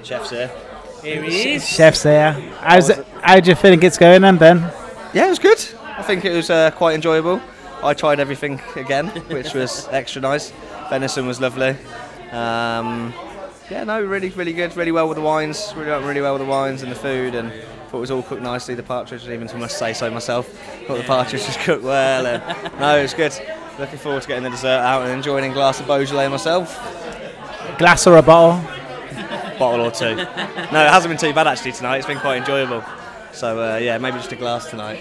Chef's 0.04 0.30
here. 0.30 0.52
Here 1.04 1.22
he 1.24 1.54
is. 1.56 1.68
Chef's 1.68 2.04
there. 2.04 2.32
How's 2.62 2.90
it, 2.90 3.06
how 3.22 3.40
do 3.42 3.50
you 3.50 3.56
think 3.56 3.84
it's 3.84 3.98
going 3.98 4.22
then, 4.22 4.38
Ben? 4.38 4.60
Yeah, 5.14 5.26
it 5.26 5.30
was 5.30 5.40
good. 5.40 5.60
I 5.98 6.04
think 6.04 6.26
it 6.26 6.34
was 6.34 6.50
uh, 6.50 6.72
quite 6.72 6.94
enjoyable. 6.96 7.42
I 7.84 7.94
tried 7.94 8.20
everything 8.20 8.62
again, 8.76 9.08
which 9.30 9.54
was 9.54 9.88
extra 9.92 10.22
nice. 10.22 10.52
Venison 10.90 11.26
was 11.26 11.42
lovely. 11.42 11.72
Um, 12.32 13.14
yeah, 13.70 13.84
no, 13.84 14.02
really, 14.02 14.30
really 14.30 14.54
good. 14.54 14.76
Really 14.78 14.92
well 14.92 15.08
with 15.08 15.18
the 15.18 15.24
wines. 15.24 15.74
Really, 15.76 16.04
really 16.06 16.22
well 16.22 16.34
with 16.34 16.44
the 16.44 16.50
wines 16.50 16.84
and 16.84 16.92
the 16.92 16.96
food, 16.96 17.36
and 17.36 17.52
thought 17.90 17.98
it 17.98 18.02
was 18.02 18.12
all 18.12 18.24
cooked 18.24 18.42
nicely. 18.42 18.76
The 18.76 18.84
partridge, 18.84 19.28
even 19.28 19.48
to 19.48 19.58
must 19.58 19.78
say 19.78 19.94
so 19.94 20.10
myself, 20.10 20.48
thought 20.88 20.98
the 20.98 21.04
partridge 21.04 21.46
was 21.46 21.58
cooked 21.58 21.84
well. 21.84 22.26
And 22.26 22.74
no, 22.80 22.98
it 22.98 23.02
was 23.02 23.14
good. 23.14 23.34
Looking 23.80 24.00
forward 24.00 24.22
to 24.22 24.28
getting 24.28 24.44
the 24.44 24.50
dessert 24.50 24.80
out 24.80 25.04
and 25.04 25.12
enjoying 25.12 25.52
a 25.52 25.54
glass 25.54 25.80
of 25.80 25.88
Beaujolais 25.88 26.28
myself. 26.30 26.76
Glass 27.78 28.08
or 28.08 28.18
a 28.18 28.22
bottle? 28.22 28.62
Bottle 29.60 29.86
or 29.86 29.92
two. 29.92 30.16
No, 30.16 30.24
it 30.24 30.92
hasn't 30.92 31.10
been 31.10 31.18
too 31.18 31.34
bad 31.34 31.48
actually 31.48 31.74
tonight. 31.74 31.98
It's 31.98 32.08
been 32.08 32.20
quite 32.20 32.38
enjoyable. 32.38 32.84
So 33.38 33.62
uh, 33.62 33.78
yeah, 33.78 34.00
maybe 34.00 34.18
just 34.18 34.32
a 34.32 34.36
glass 34.36 34.68
tonight. 34.68 34.98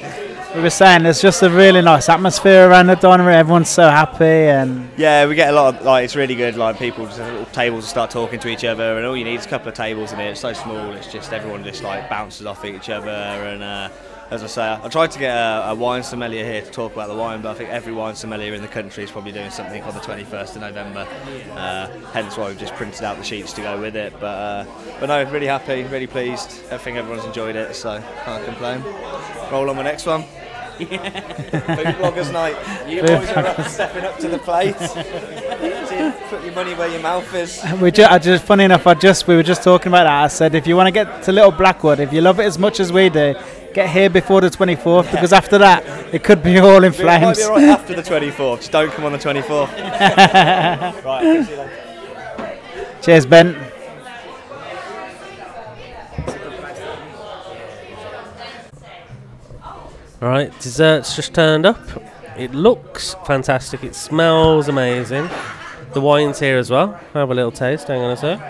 We 0.55 0.61
were 0.61 0.68
saying 0.68 1.05
there's 1.05 1.22
just 1.22 1.42
a 1.42 1.49
really 1.49 1.81
nice 1.81 2.11
atmosphere 2.11 2.68
around 2.68 2.88
the 2.88 2.94
dining 2.94 3.25
room. 3.25 3.35
Everyone's 3.35 3.70
so 3.70 3.88
happy 3.88 4.25
and 4.25 4.90
Yeah, 4.99 5.25
we 5.25 5.35
get 5.35 5.49
a 5.49 5.53
lot 5.53 5.75
of 5.75 5.83
like 5.87 6.05
it's 6.05 6.14
really 6.16 6.35
good. 6.35 6.55
Like 6.55 6.79
people 6.79 7.07
just 7.07 7.16
have 7.16 7.33
little 7.33 7.51
tables 7.53 7.85
to 7.85 7.90
start 7.90 8.11
talking 8.11 8.38
to 8.40 8.49
each 8.49 8.64
other, 8.64 8.99
and 8.99 9.07
all 9.07 9.16
you 9.16 9.25
need 9.25 9.37
is 9.37 9.46
a 9.46 9.49
couple 9.49 9.68
of 9.68 9.75
tables 9.75 10.12
in 10.12 10.18
here. 10.18 10.33
It's 10.33 10.40
so 10.40 10.53
small. 10.53 10.92
It's 10.92 11.11
just 11.11 11.33
everyone 11.33 11.64
just 11.64 11.83
like 11.83 12.11
bounces 12.11 12.44
off 12.44 12.62
each 12.66 12.90
other. 12.90 13.09
And 13.09 13.62
uh, 13.62 13.88
as 14.31 14.43
I 14.43 14.47
say, 14.47 14.79
I 14.83 14.89
tried 14.89 15.12
to 15.12 15.19
get 15.19 15.37
a, 15.37 15.71
a 15.71 15.75
wine 15.75 16.03
sommelier 16.03 16.45
here 16.45 16.62
to 16.62 16.71
talk 16.71 16.93
about 16.93 17.09
the 17.09 17.15
wine, 17.15 17.43
but 17.43 17.51
I 17.51 17.55
think 17.55 17.71
every 17.71 17.93
wine 17.93 18.17
sommelier 18.17 18.55
in 18.55 18.62
the 18.62 18.69
country 18.69 19.05
is 19.05 19.11
probably 19.11 19.33
doing 19.33 19.51
something 19.51 19.83
on 19.83 19.95
the 19.95 20.01
21st 20.01 20.57
of 20.57 20.62
November. 20.62 21.07
Uh, 21.53 21.87
hence 22.12 22.37
why 22.37 22.49
we've 22.49 22.59
just 22.59 22.75
printed 22.75 23.05
out 23.05 23.19
the 23.19 23.25
sheets 23.25 23.53
to 23.53 23.61
go 23.62 23.81
with 23.81 23.95
it. 23.95 24.12
But 24.19 24.27
uh, 24.27 24.67
but 24.99 25.07
no, 25.07 25.23
really 25.31 25.47
happy, 25.47 25.85
really 25.85 26.09
pleased. 26.09 26.62
I 26.73 26.79
think 26.79 26.97
everyone's 26.97 27.25
enjoyed 27.25 27.55
it, 27.55 27.75
so 27.77 28.03
can't 28.25 28.45
complain. 28.45 28.83
Roll 29.53 29.71
on 29.71 29.77
the 29.77 29.85
next 29.85 30.07
one. 30.07 30.25
Food 30.77 30.89
bloggers 30.89 32.31
night. 32.33 32.57
You 32.87 33.01
boys 33.01 33.31
are 33.31 33.47
up, 33.47 33.67
stepping 33.69 34.05
up 34.05 34.19
to 34.19 34.29
the 34.29 34.39
plate. 34.39 34.77
Put 36.29 36.45
your 36.45 36.55
money 36.55 36.75
where 36.75 36.89
your 36.89 37.01
mouth 37.01 37.33
is. 37.35 37.62
we 37.81 37.91
just, 37.91 38.11
I 38.11 38.19
just 38.19 38.45
funny 38.45 38.65
enough. 38.65 38.87
I 38.87 38.95
just 38.95 39.27
we 39.27 39.37
were 39.37 39.43
just 39.43 39.62
talking 39.62 39.89
about 39.89 40.05
that. 40.05 40.25
I 40.25 40.27
said 40.27 40.55
if 40.55 40.67
you 40.67 40.77
want 40.77 40.89
to 40.89 40.91
get 40.91 41.23
to 41.23 41.33
Little 41.33 41.53
Blackwood, 41.53 42.01
if 42.01 42.12
you 42.12 42.21
love 42.21 42.41
it 42.41 42.45
as 42.45 42.59
much 42.59 42.81
as 42.81 42.93
we 42.93 43.09
do, 43.09 43.35
get 43.77 43.91
here 43.91 44.09
before 44.09 44.41
the 44.41 44.49
24th 44.49 45.11
because 45.11 45.35
after 45.35 45.59
that 45.59 45.85
it 46.15 46.25
could 46.25 46.43
be 46.43 46.59
all 46.59 46.83
in 46.83 46.95
It 46.95 47.05
might 47.05 47.21
flames. 47.21 47.37
be 47.37 47.45
alright 47.45 47.65
after 47.65 47.95
the 47.95 48.01
24th. 48.01 48.57
Just 48.61 48.73
don't 48.73 48.91
come 48.91 49.05
on 49.05 49.12
the 49.12 49.19
24th. 49.19 49.69
right, 51.05 51.05
I'll 51.05 51.45
see 51.45 51.51
you 51.53 51.59
later. 51.59 52.59
Cheers, 53.03 53.27
Ben. 53.27 53.55
All 60.23 60.31
right, 60.31 60.59
dessert's 60.61 61.15
just 61.15 61.35
turned 61.35 61.67
up. 61.67 61.79
It 62.39 62.55
looks 62.55 63.15
fantastic. 63.27 63.85
It 63.85 63.95
smells 63.95 64.69
amazing. 64.69 65.29
The 65.93 66.01
wine's 66.01 66.39
here 66.39 66.57
as 66.57 66.71
well. 66.71 66.99
Have 67.12 67.31
a 67.31 67.35
little 67.35 67.53
taste. 67.53 67.89
Hang 67.89 68.01
on 68.01 68.12
a 68.12 68.17
sec. 68.17 68.41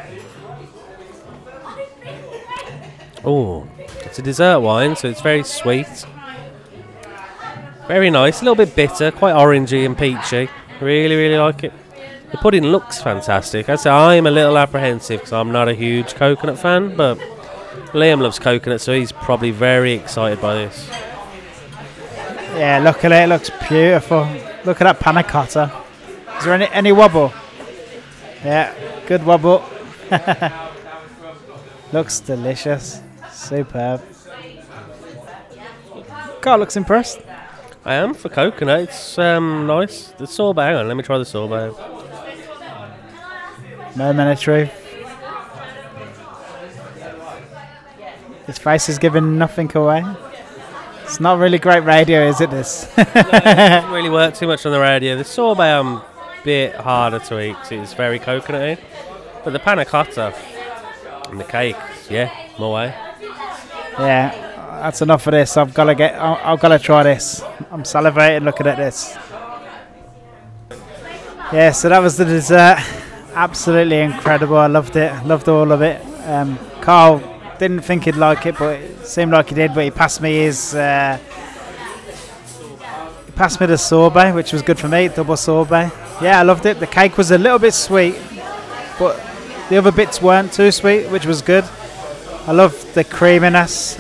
Oh, 3.24 3.66
it's 4.16 4.20
a 4.20 4.22
dessert 4.22 4.60
wine, 4.60 4.96
so 4.96 5.08
it's 5.08 5.20
very 5.20 5.44
sweet. 5.44 6.06
Very 7.86 8.08
nice. 8.08 8.40
A 8.40 8.44
little 8.44 8.54
bit 8.54 8.74
bitter, 8.74 9.10
quite 9.10 9.34
orangey 9.34 9.84
and 9.84 9.96
peachy. 9.96 10.48
Really, 10.80 11.14
really 11.14 11.36
like 11.36 11.64
it. 11.64 11.72
The 12.30 12.38
pudding 12.38 12.64
looks 12.64 13.02
fantastic. 13.02 13.68
I'd 13.68 13.78
say 13.78 13.90
I'm 13.90 14.26
a 14.26 14.30
little 14.30 14.56
apprehensive 14.56 15.20
because 15.20 15.34
I'm 15.34 15.52
not 15.52 15.68
a 15.68 15.74
huge 15.74 16.14
coconut 16.14 16.58
fan, 16.58 16.96
but 16.96 17.18
Liam 17.92 18.22
loves 18.22 18.38
coconut, 18.38 18.80
so 18.80 18.94
he's 18.94 19.12
probably 19.12 19.50
very 19.50 19.92
excited 19.92 20.40
by 20.40 20.54
this. 20.54 20.88
Yeah, 22.56 22.80
look 22.82 23.04
at 23.04 23.12
it. 23.12 23.24
It 23.24 23.28
looks 23.28 23.50
beautiful. 23.68 24.20
Look 24.64 24.80
at 24.80 24.84
that 24.84 24.98
panna 24.98 25.24
cotta. 25.24 25.70
Is 26.38 26.44
there 26.44 26.54
any 26.54 26.68
any 26.68 26.92
wobble? 26.92 27.34
Yeah, 28.42 28.74
good 29.06 29.26
wobble. 29.26 29.62
looks 31.92 32.20
delicious. 32.20 33.02
Superb. 33.36 34.02
Carl 36.40 36.58
looks 36.58 36.76
impressed. 36.76 37.20
I 37.84 37.94
am 37.94 38.14
for 38.14 38.28
coconut. 38.28 38.80
It's 38.80 39.18
um, 39.18 39.66
nice. 39.66 40.08
The 40.18 40.26
sorbet. 40.26 40.62
Hang 40.62 40.76
on, 40.76 40.88
let 40.88 40.96
me 40.96 41.02
try 41.02 41.18
the 41.18 41.24
sorbet. 41.24 41.72
Of 43.98 44.40
truth. 44.40 44.70
His 48.46 48.58
face 48.58 48.88
is 48.88 48.98
giving 48.98 49.38
nothing 49.38 49.70
away. 49.76 50.02
It's 51.02 51.20
not 51.20 51.38
really 51.38 51.58
great 51.58 51.84
radio, 51.84 52.26
is 52.28 52.40
it? 52.40 52.50
This. 52.50 52.92
Doesn't 52.96 53.90
really 53.90 54.10
work 54.10 54.34
too 54.34 54.46
much 54.46 54.64
on 54.66 54.72
the 54.72 54.80
radio. 54.80 55.16
The 55.16 55.24
sorbet 55.24 55.78
I'm 55.78 55.96
a 55.96 56.04
bit 56.42 56.74
harder 56.74 57.18
to 57.18 57.40
eat 57.40 57.56
it's 57.70 57.94
very 57.94 58.18
coconutty. 58.18 58.78
But 59.44 59.52
the 59.52 59.58
panna 59.58 59.84
cotta 59.84 60.34
and 61.30 61.38
the 61.38 61.44
cake, 61.44 61.76
yeah, 62.10 62.32
my 62.58 62.68
way. 62.68 63.05
Yeah, 63.98 64.78
that's 64.82 65.02
enough 65.02 65.26
of 65.26 65.32
this. 65.32 65.56
I've 65.56 65.72
got 65.74 65.84
to 65.84 65.94
get. 65.94 66.14
I- 66.20 66.52
I've 66.52 66.60
got 66.60 66.68
to 66.68 66.78
try 66.78 67.02
this. 67.02 67.42
I'm 67.70 67.82
salivating 67.82 68.44
looking 68.44 68.66
at 68.66 68.76
this. 68.76 69.16
Yeah, 71.52 71.70
so 71.72 71.88
that 71.88 72.00
was 72.00 72.16
the 72.16 72.24
dessert. 72.24 72.78
Absolutely 73.34 74.00
incredible. 74.00 74.56
I 74.56 74.66
loved 74.66 74.96
it. 74.96 75.12
Loved 75.24 75.48
all 75.48 75.70
of 75.70 75.82
it. 75.82 76.02
Um, 76.26 76.58
Carl 76.80 77.22
didn't 77.58 77.82
think 77.82 78.04
he'd 78.04 78.16
like 78.16 78.46
it, 78.46 78.56
but 78.58 78.80
it 78.80 79.06
seemed 79.06 79.32
like 79.32 79.48
he 79.50 79.54
did. 79.54 79.74
But 79.74 79.84
he 79.84 79.90
passed 79.90 80.20
me 80.20 80.36
his. 80.36 80.74
Uh, 80.74 81.18
he 83.26 83.32
passed 83.32 83.60
me 83.60 83.66
the 83.66 83.78
sorbet, 83.78 84.32
which 84.32 84.52
was 84.52 84.62
good 84.62 84.78
for 84.78 84.88
me. 84.88 85.08
Double 85.08 85.36
sorbet. 85.36 85.90
Yeah, 86.20 86.40
I 86.40 86.42
loved 86.42 86.66
it. 86.66 86.80
The 86.80 86.86
cake 86.86 87.16
was 87.16 87.30
a 87.30 87.38
little 87.38 87.58
bit 87.58 87.74
sweet, 87.74 88.16
but 88.98 89.20
the 89.68 89.76
other 89.76 89.92
bits 89.92 90.20
weren't 90.22 90.52
too 90.52 90.70
sweet, 90.72 91.06
which 91.10 91.26
was 91.26 91.42
good. 91.42 91.64
I 92.46 92.52
love 92.52 92.94
the 92.94 93.02
creaminess. 93.02 93.96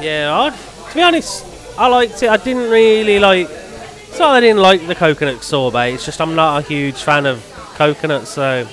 Yeah, 0.00 0.32
I'd, 0.32 0.54
to 0.88 0.94
be 0.94 1.02
honest, 1.02 1.44
I 1.76 1.88
liked 1.88 2.22
it. 2.22 2.30
I 2.30 2.36
didn't 2.36 2.70
really 2.70 3.18
like. 3.18 3.48
It's 3.50 4.18
not 4.20 4.32
that 4.32 4.36
I 4.36 4.40
didn't 4.40 4.62
like 4.62 4.86
the 4.86 4.94
coconut 4.94 5.42
sorbet. 5.42 5.94
It's 5.94 6.04
just 6.04 6.20
I'm 6.20 6.36
not 6.36 6.62
a 6.62 6.66
huge 6.66 7.02
fan 7.02 7.26
of 7.26 7.44
coconut, 7.74 8.28
so 8.28 8.66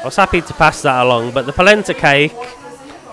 I 0.00 0.04
was 0.04 0.16
happy 0.16 0.40
to 0.40 0.54
pass 0.54 0.82
that 0.82 1.06
along. 1.06 1.30
But 1.30 1.46
the 1.46 1.52
polenta 1.52 1.94
cake 1.94 2.34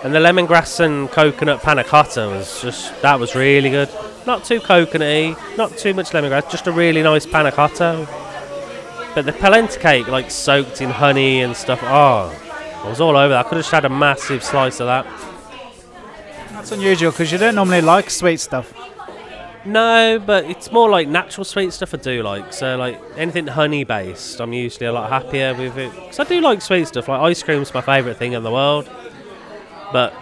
and 0.03 0.15
the 0.15 0.19
lemongrass 0.19 0.79
and 0.79 1.11
coconut 1.11 1.61
panna 1.61 1.83
cotta 1.83 2.27
was 2.27 2.61
just 2.61 2.99
that 3.03 3.19
was 3.19 3.35
really 3.35 3.69
good. 3.69 3.89
Not 4.25 4.45
too 4.45 4.59
coconutty, 4.59 5.37
not 5.57 5.77
too 5.77 5.93
much 5.93 6.09
lemongrass, 6.09 6.49
just 6.49 6.65
a 6.65 6.71
really 6.71 7.03
nice 7.03 7.27
panna 7.27 7.51
cotta. 7.51 8.07
But 9.13 9.25
the 9.25 9.33
polenta 9.33 9.77
cake, 9.77 10.07
like 10.07 10.31
soaked 10.31 10.81
in 10.81 10.89
honey 10.89 11.41
and 11.41 11.55
stuff, 11.55 11.81
oh, 11.83 12.33
I 12.83 12.89
was 12.89 13.01
all 13.01 13.17
over 13.17 13.29
that. 13.29 13.45
I 13.45 13.49
could 13.49 13.57
have 13.57 13.65
just 13.65 13.71
had 13.71 13.85
a 13.85 13.89
massive 13.89 14.43
slice 14.43 14.79
of 14.79 14.87
that. 14.87 15.05
That's 16.51 16.71
unusual 16.71 17.11
because 17.11 17.31
you 17.31 17.37
don't 17.37 17.55
normally 17.55 17.81
like 17.81 18.09
sweet 18.09 18.39
stuff. 18.39 18.73
No, 19.65 20.21
but 20.25 20.45
it's 20.45 20.71
more 20.71 20.89
like 20.89 21.09
natural 21.09 21.43
sweet 21.43 21.73
stuff 21.73 21.93
I 21.93 21.97
do 21.97 22.23
like. 22.23 22.53
So 22.53 22.77
like 22.77 23.01
anything 23.17 23.47
honey 23.47 23.83
based, 23.83 24.39
I'm 24.39 24.53
usually 24.53 24.85
a 24.85 24.93
lot 24.93 25.09
happier 25.09 25.53
with 25.53 25.77
it. 25.77 25.91
Because 25.93 26.19
I 26.19 26.23
do 26.23 26.39
like 26.39 26.61
sweet 26.61 26.87
stuff. 26.87 27.09
Like 27.09 27.19
ice 27.19 27.43
cream's 27.43 27.73
my 27.73 27.81
favourite 27.81 28.17
thing 28.17 28.33
in 28.33 28.43
the 28.43 28.51
world. 28.51 28.89
But 29.91 30.13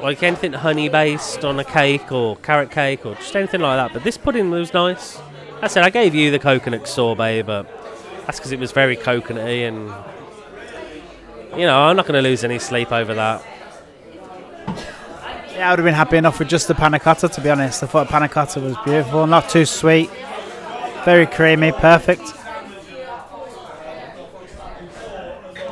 like 0.00 0.22
anything 0.22 0.52
honey 0.52 0.88
based 0.88 1.44
on 1.44 1.58
a 1.60 1.64
cake 1.64 2.10
or 2.10 2.36
carrot 2.36 2.70
cake 2.70 3.06
or 3.06 3.14
just 3.14 3.36
anything 3.36 3.60
like 3.60 3.76
that. 3.76 3.92
But 3.92 4.02
this 4.02 4.18
pudding 4.18 4.50
was 4.50 4.74
nice. 4.74 5.20
I 5.62 5.68
said 5.68 5.84
I 5.84 5.90
gave 5.90 6.14
you 6.14 6.30
the 6.30 6.38
coconut 6.38 6.88
sorbet, 6.88 7.42
but 7.42 7.66
that's 8.26 8.38
because 8.38 8.52
it 8.52 8.58
was 8.58 8.72
very 8.72 8.96
coconutty 8.96 9.66
and 9.66 9.92
you 11.56 11.66
know 11.66 11.78
I'm 11.78 11.96
not 11.96 12.06
going 12.06 12.22
to 12.22 12.28
lose 12.28 12.44
any 12.44 12.58
sleep 12.58 12.92
over 12.92 13.14
that. 13.14 13.44
Yeah, 15.54 15.68
I 15.68 15.72
would 15.72 15.78
have 15.78 15.84
been 15.84 15.94
happy 15.94 16.18
enough 16.18 16.38
with 16.38 16.48
just 16.48 16.68
the 16.68 16.74
panna 16.74 16.98
cotta, 16.98 17.28
to 17.28 17.40
be 17.40 17.48
honest. 17.48 17.82
I 17.82 17.86
thought 17.86 18.08
panna 18.08 18.28
cotta 18.28 18.60
was 18.60 18.76
beautiful, 18.84 19.26
not 19.26 19.48
too 19.48 19.64
sweet, 19.64 20.10
very 21.04 21.26
creamy, 21.26 21.72
perfect. 21.72 22.22